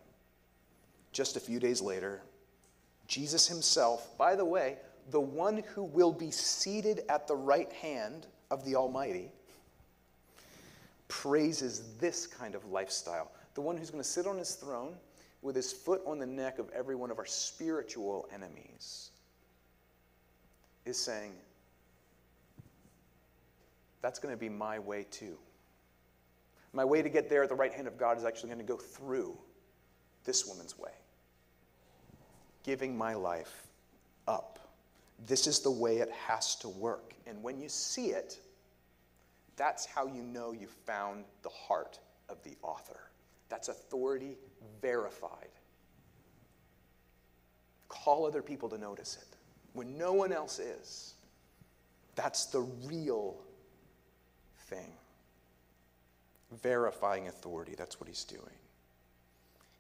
just 1.12 1.36
a 1.36 1.40
few 1.40 1.58
days 1.60 1.82
later, 1.82 2.22
Jesus 3.06 3.46
himself, 3.46 4.16
by 4.16 4.36
the 4.36 4.44
way, 4.44 4.78
the 5.10 5.20
one 5.20 5.64
who 5.74 5.82
will 5.82 6.12
be 6.12 6.30
seated 6.30 7.02
at 7.08 7.26
the 7.26 7.36
right 7.36 7.72
hand 7.72 8.26
of 8.52 8.62
the 8.66 8.76
Almighty 8.76 9.32
praises 11.08 11.96
this 11.98 12.26
kind 12.26 12.54
of 12.54 12.66
lifestyle. 12.66 13.32
The 13.54 13.62
one 13.62 13.78
who's 13.78 13.90
going 13.90 14.02
to 14.02 14.08
sit 14.08 14.26
on 14.26 14.36
his 14.36 14.54
throne 14.56 14.94
with 15.40 15.56
his 15.56 15.72
foot 15.72 16.02
on 16.06 16.18
the 16.18 16.26
neck 16.26 16.58
of 16.58 16.68
every 16.70 16.94
one 16.94 17.10
of 17.10 17.18
our 17.18 17.24
spiritual 17.24 18.28
enemies 18.32 19.10
is 20.84 20.98
saying, 20.98 21.32
That's 24.02 24.18
going 24.18 24.34
to 24.34 24.38
be 24.38 24.50
my 24.50 24.78
way 24.78 25.06
too. 25.10 25.38
My 26.74 26.84
way 26.84 27.00
to 27.00 27.08
get 27.08 27.30
there 27.30 27.42
at 27.42 27.48
the 27.48 27.54
right 27.54 27.72
hand 27.72 27.86
of 27.86 27.96
God 27.96 28.18
is 28.18 28.24
actually 28.24 28.50
going 28.50 28.66
to 28.66 28.70
go 28.70 28.76
through 28.76 29.36
this 30.24 30.46
woman's 30.46 30.78
way, 30.78 30.92
giving 32.64 32.96
my 32.96 33.14
life 33.14 33.66
up. 34.28 34.61
This 35.26 35.46
is 35.46 35.60
the 35.60 35.70
way 35.70 35.98
it 35.98 36.10
has 36.10 36.56
to 36.56 36.68
work. 36.68 37.14
And 37.26 37.42
when 37.42 37.60
you 37.60 37.68
see 37.68 38.06
it, 38.06 38.38
that's 39.56 39.86
how 39.86 40.06
you 40.06 40.22
know 40.22 40.52
you 40.52 40.66
found 40.86 41.24
the 41.42 41.50
heart 41.50 41.98
of 42.28 42.42
the 42.42 42.56
author. 42.62 43.00
That's 43.48 43.68
authority 43.68 44.36
verified. 44.80 45.50
Call 47.88 48.26
other 48.26 48.42
people 48.42 48.68
to 48.70 48.78
notice 48.78 49.18
it 49.20 49.36
when 49.74 49.98
no 49.98 50.12
one 50.12 50.32
else 50.32 50.58
is. 50.58 51.14
That's 52.14 52.46
the 52.46 52.60
real 52.60 53.36
thing. 54.66 54.92
Verifying 56.62 57.28
authority, 57.28 57.74
that's 57.76 58.00
what 58.00 58.08
he's 58.08 58.24
doing. 58.24 58.42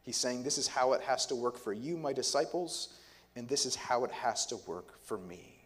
He's 0.02 0.16
saying, 0.16 0.42
This 0.42 0.58
is 0.58 0.66
how 0.66 0.92
it 0.92 1.02
has 1.02 1.26
to 1.26 1.34
work 1.36 1.58
for 1.58 1.72
you, 1.72 1.96
my 1.96 2.12
disciples, 2.12 2.94
and 3.36 3.48
this 3.48 3.66
is 3.66 3.74
how 3.74 4.04
it 4.04 4.10
has 4.10 4.46
to 4.46 4.56
work 4.66 5.02
for 5.02 5.18
me, 5.18 5.56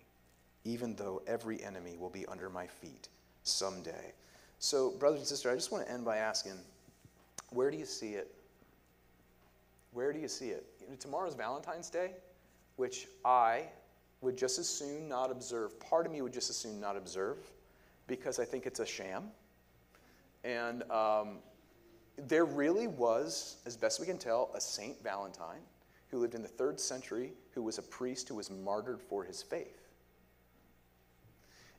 even 0.65 0.95
though 0.95 1.23
every 1.27 1.63
enemy 1.63 1.97
will 1.99 2.11
be 2.11 2.27
under 2.27 2.49
my 2.49 2.67
feet 2.67 3.09
someday. 3.43 4.13
So, 4.59 4.91
brothers 4.93 5.21
and 5.21 5.29
sisters, 5.29 5.53
I 5.53 5.55
just 5.55 5.73
want 5.73 5.87
to 5.87 5.93
end 5.93 6.05
by 6.05 6.19
asking 6.19 6.53
where 7.51 7.71
do 7.71 7.77
you 7.77 7.87
see 7.87 8.15
it? 8.15 8.35
Where 9.93 10.13
do 10.13 10.19
you 10.19 10.29
see 10.29 10.49
it? 10.49 10.67
You 10.81 10.89
know, 10.89 10.97
tomorrow's 10.97 11.35
Valentine's 11.35 11.91
Day, 11.91 12.13
which 12.77 13.07
I 13.25 13.65
would 14.21 14.37
just 14.37 14.59
as 14.59 14.69
soon 14.69 15.09
not 15.09 15.31
observe. 15.31 15.79
Part 15.81 16.07
of 16.07 16.13
me 16.13 16.23
would 16.23 16.33
just 16.33 16.51
as 16.51 16.57
soon 16.57 16.81
not 16.81 16.97
observe 16.97 17.39
because 18.07 18.39
I 18.39 18.45
think 18.45 18.67
it's 18.67 18.81
a 18.81 18.87
sham. 18.87 19.31
And 20.45 20.83
um, 20.91 21.39
there 22.17 22.45
really 22.45 22.87
was, 22.87 23.57
as 23.67 23.77
best 23.77 24.01
we 24.01 24.07
can 24.07 24.19
tell, 24.19 24.51
a 24.55 24.61
Saint 24.61 25.03
Valentine 25.03 25.61
who 26.11 26.19
lived 26.19 26.35
in 26.35 26.43
the 26.43 26.49
third 26.49 26.81
century, 26.81 27.33
who 27.57 27.63
was 27.63 27.79
a 27.79 27.83
priest 27.83 28.29
who 28.29 28.37
was 28.37 28.51
martyred 28.51 29.01
for 29.01 29.25
his 29.25 29.43
faith. 29.43 29.89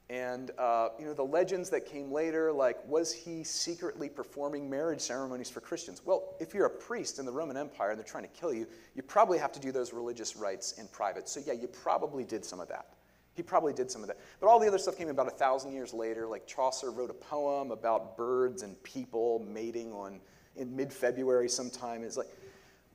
And 0.10 0.52
uh, 0.58 0.90
you 0.98 1.06
know 1.06 1.14
the 1.14 1.24
legends 1.24 1.70
that 1.70 1.86
came 1.86 2.12
later, 2.12 2.52
like 2.52 2.78
was 2.88 3.14
he 3.14 3.44
secretly 3.44 4.10
performing 4.10 4.70
marriage 4.70 5.02
ceremonies 5.02 5.50
for 5.50 5.62
Christians? 5.62 6.02
Well, 6.04 6.36
if 6.40 6.54
you're 6.54 6.66
a 6.66 6.70
priest 6.70 7.20
in 7.20 7.26
the 7.26 7.32
Roman 7.32 7.58
Empire 7.58 7.92
and 7.92 8.00
they're 8.00 8.06
trying 8.06 8.24
to 8.24 8.30
kill 8.30 8.54
you, 8.54 8.66
you 8.96 9.04
probably 9.04 9.38
have 9.38 9.52
to 9.52 9.60
do 9.60 9.72
those 9.72 9.94
religious 9.94 10.36
rites 10.36 10.74
in 10.74 10.88
private. 10.88 11.30
So 11.30 11.42
yeah, 11.46 11.54
you 11.54 11.68
probably 11.68 12.24
did 12.24 12.44
some 12.44 12.60
of 12.60 12.70
that. 12.70 12.88
He 13.36 13.44
probably 13.44 13.74
did 13.74 13.92
some 13.92 14.02
of 14.02 14.08
that. 14.08 14.18
But 14.40 14.48
all 14.48 14.60
the 14.60 14.68
other 14.68 14.80
stuff 14.80 14.98
came 14.98 15.10
about 15.10 15.28
a 15.28 15.32
thousand 15.32 15.74
years 15.74 15.94
later. 15.94 16.26
Like 16.26 16.48
Chaucer 16.48 16.90
wrote 16.90 17.12
a 17.12 17.14
poem 17.14 17.70
about 17.70 18.18
birds 18.18 18.64
and 18.64 18.82
people 18.82 19.46
mating 19.48 19.92
on 19.92 20.22
in 20.56 20.76
mid-February 20.76 21.50
sometime. 21.50 22.04
It's 22.04 22.18
like 22.18 22.30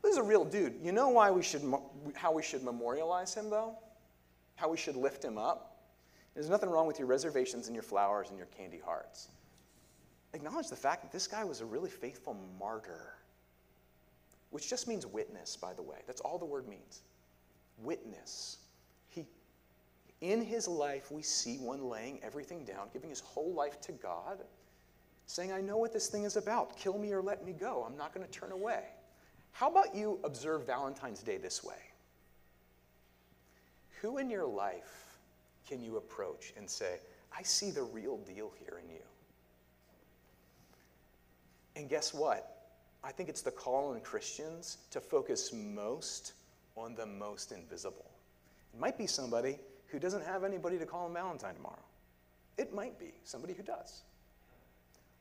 this 0.03 0.13
is 0.13 0.19
a 0.19 0.23
real 0.23 0.45
dude. 0.45 0.75
You 0.83 0.93
know 0.93 1.09
why 1.09 1.31
we 1.31 1.43
should 1.43 1.63
how 2.15 2.33
we 2.33 2.43
should 2.43 2.63
memorialize 2.63 3.35
him 3.35 3.51
though? 3.51 3.79
How 4.57 4.69
we 4.69 4.77
should 4.77 4.97
lift 4.97 5.25
him 5.25 5.39
up? 5.39 5.73
There's 6.35 6.49
nothing 6.49 6.71
wrong 6.71 6.87
with 6.87 6.99
your 6.99 7.09
reservations 7.09 7.67
and 7.67 7.75
your 7.75 7.83
flowers 7.83 8.29
and 8.31 8.39
your 8.39 8.49
candy 8.49 8.81
hearts. 8.85 9.29
Acknowledge 10.35 10.69
the 10.69 10.77
fact 10.77 11.03
that 11.03 11.13
this 11.13 11.27
guy 11.27 11.45
was 11.45 11.61
a 11.61 11.65
really 11.65 11.91
faithful 11.91 12.37
martyr, 12.59 13.15
which 14.51 14.69
just 14.69 14.89
means 14.89 15.07
witness, 15.07 15.57
by 15.57 15.75
the 15.75 15.83
way. 15.83 15.99
That's 16.07 16.23
all 16.23 16.39
the 16.39 16.47
word 16.47 16.67
means. 16.67 17.03
Witness. 17.83 18.59
He, 19.11 19.27
in 20.23 20.43
his 20.43 20.67
life, 20.67 21.11
we 21.11 21.21
see 21.21 21.59
one 21.59 21.85
laying 21.85 22.19
everything 22.23 22.65
down, 22.65 22.89
giving 22.95 23.11
his 23.11 23.21
whole 23.21 23.53
life 23.53 23.79
to 23.83 23.93
God, 23.93 24.39
saying, 25.27 25.53
I 25.53 25.61
know 25.61 25.77
what 25.77 25.93
this 25.93 26.09
thing 26.09 26.25
is 26.25 26.37
about. 26.37 26.79
Kill 26.79 26.97
me 26.97 27.13
or 27.13 27.21
let 27.21 27.45
me 27.45 27.53
go. 27.53 27.85
I'm 27.87 27.97
not 27.97 28.15
going 28.15 28.27
to 28.27 28.33
turn 28.33 28.53
away. 28.53 28.85
How 29.53 29.71
about 29.71 29.95
you 29.95 30.19
observe 30.25 30.67
Valentine's 30.67 31.23
Day 31.23 31.37
this 31.37 31.63
way? 31.63 31.75
Who 34.01 34.19
in 34.19 34.29
your 34.29 34.47
life 34.47 35.19
can 35.69 35.83
you 35.83 35.97
approach 35.97 36.53
and 36.57 36.69
say, 36.69 36.99
I 37.37 37.43
see 37.43 37.71
the 37.71 37.83
real 37.83 38.19
deal 38.19 38.53
here 38.59 38.81
in 38.83 38.91
you? 38.91 39.03
And 41.77 41.89
guess 41.89 42.13
what? 42.13 42.49
I 43.05 43.13
think 43.13 43.29
it's 43.29 43.43
the 43.43 43.51
call 43.51 43.93
on 43.93 44.01
Christians 44.01 44.79
to 44.91 45.01
focus 45.01 45.53
most 45.53 46.35
on 46.77 46.95
the 46.95 47.07
most 47.07 47.53
invisible. 47.53 48.11
It 48.75 48.81
might 48.81 48.97
be 48.97 49.07
somebody 49.07 49.59
who 49.87 49.99
doesn't 49.99 50.25
have 50.25 50.45
anybody 50.45 50.79
to 50.79 50.87
call 50.87 51.07
on 51.07 51.13
Valentine 51.13 51.55
tomorrow. 51.55 51.85
It 52.59 52.75
might 52.75 52.99
be 52.99 53.13
somebody 53.25 53.55
who 53.55 53.63
does. 53.63 54.03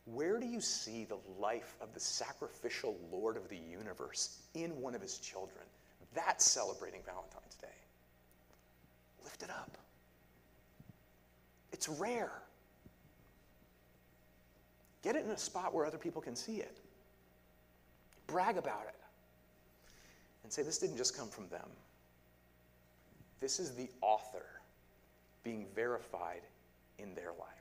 Where 0.06 0.40
do 0.40 0.48
you 0.48 0.62
see 0.62 1.06
the 1.06 1.20
life 1.40 1.76
of 1.80 1.94
the 1.94 2.00
sacrificial 2.00 2.98
Lord 3.12 3.38
of 3.38 3.48
the 3.50 3.58
universe 3.58 4.40
in 4.56 4.82
one 4.82 4.96
of 4.96 5.02
his 5.02 5.18
children? 5.20 5.64
That's 6.14 6.44
celebrating 6.44 7.02
Valentine's 7.06 7.56
Day. 7.56 7.68
Lift 9.24 9.44
it 9.44 9.50
up. 9.50 9.78
It's 11.72 11.88
rare. 11.88 12.32
Get 15.04 15.16
it 15.16 15.26
in 15.26 15.32
a 15.32 15.38
spot 15.38 15.74
where 15.74 15.86
other 15.86 15.98
people 15.98 16.22
can 16.22 16.36
see 16.36 16.58
it. 16.58 16.80
Brag 18.28 18.58
about 18.58 18.86
it. 18.88 18.96
And 20.44 20.52
say, 20.52 20.64
this 20.64 20.78
didn't 20.78 20.98
just 20.98 21.16
come 21.16 21.28
from 21.30 21.48
them. 21.50 21.68
This 23.40 23.60
is 23.60 23.74
the 23.76 23.90
author 24.02 24.46
being 25.44 25.66
verified 25.76 26.42
in 27.00 27.16
their 27.16 27.32
life. 27.40 27.61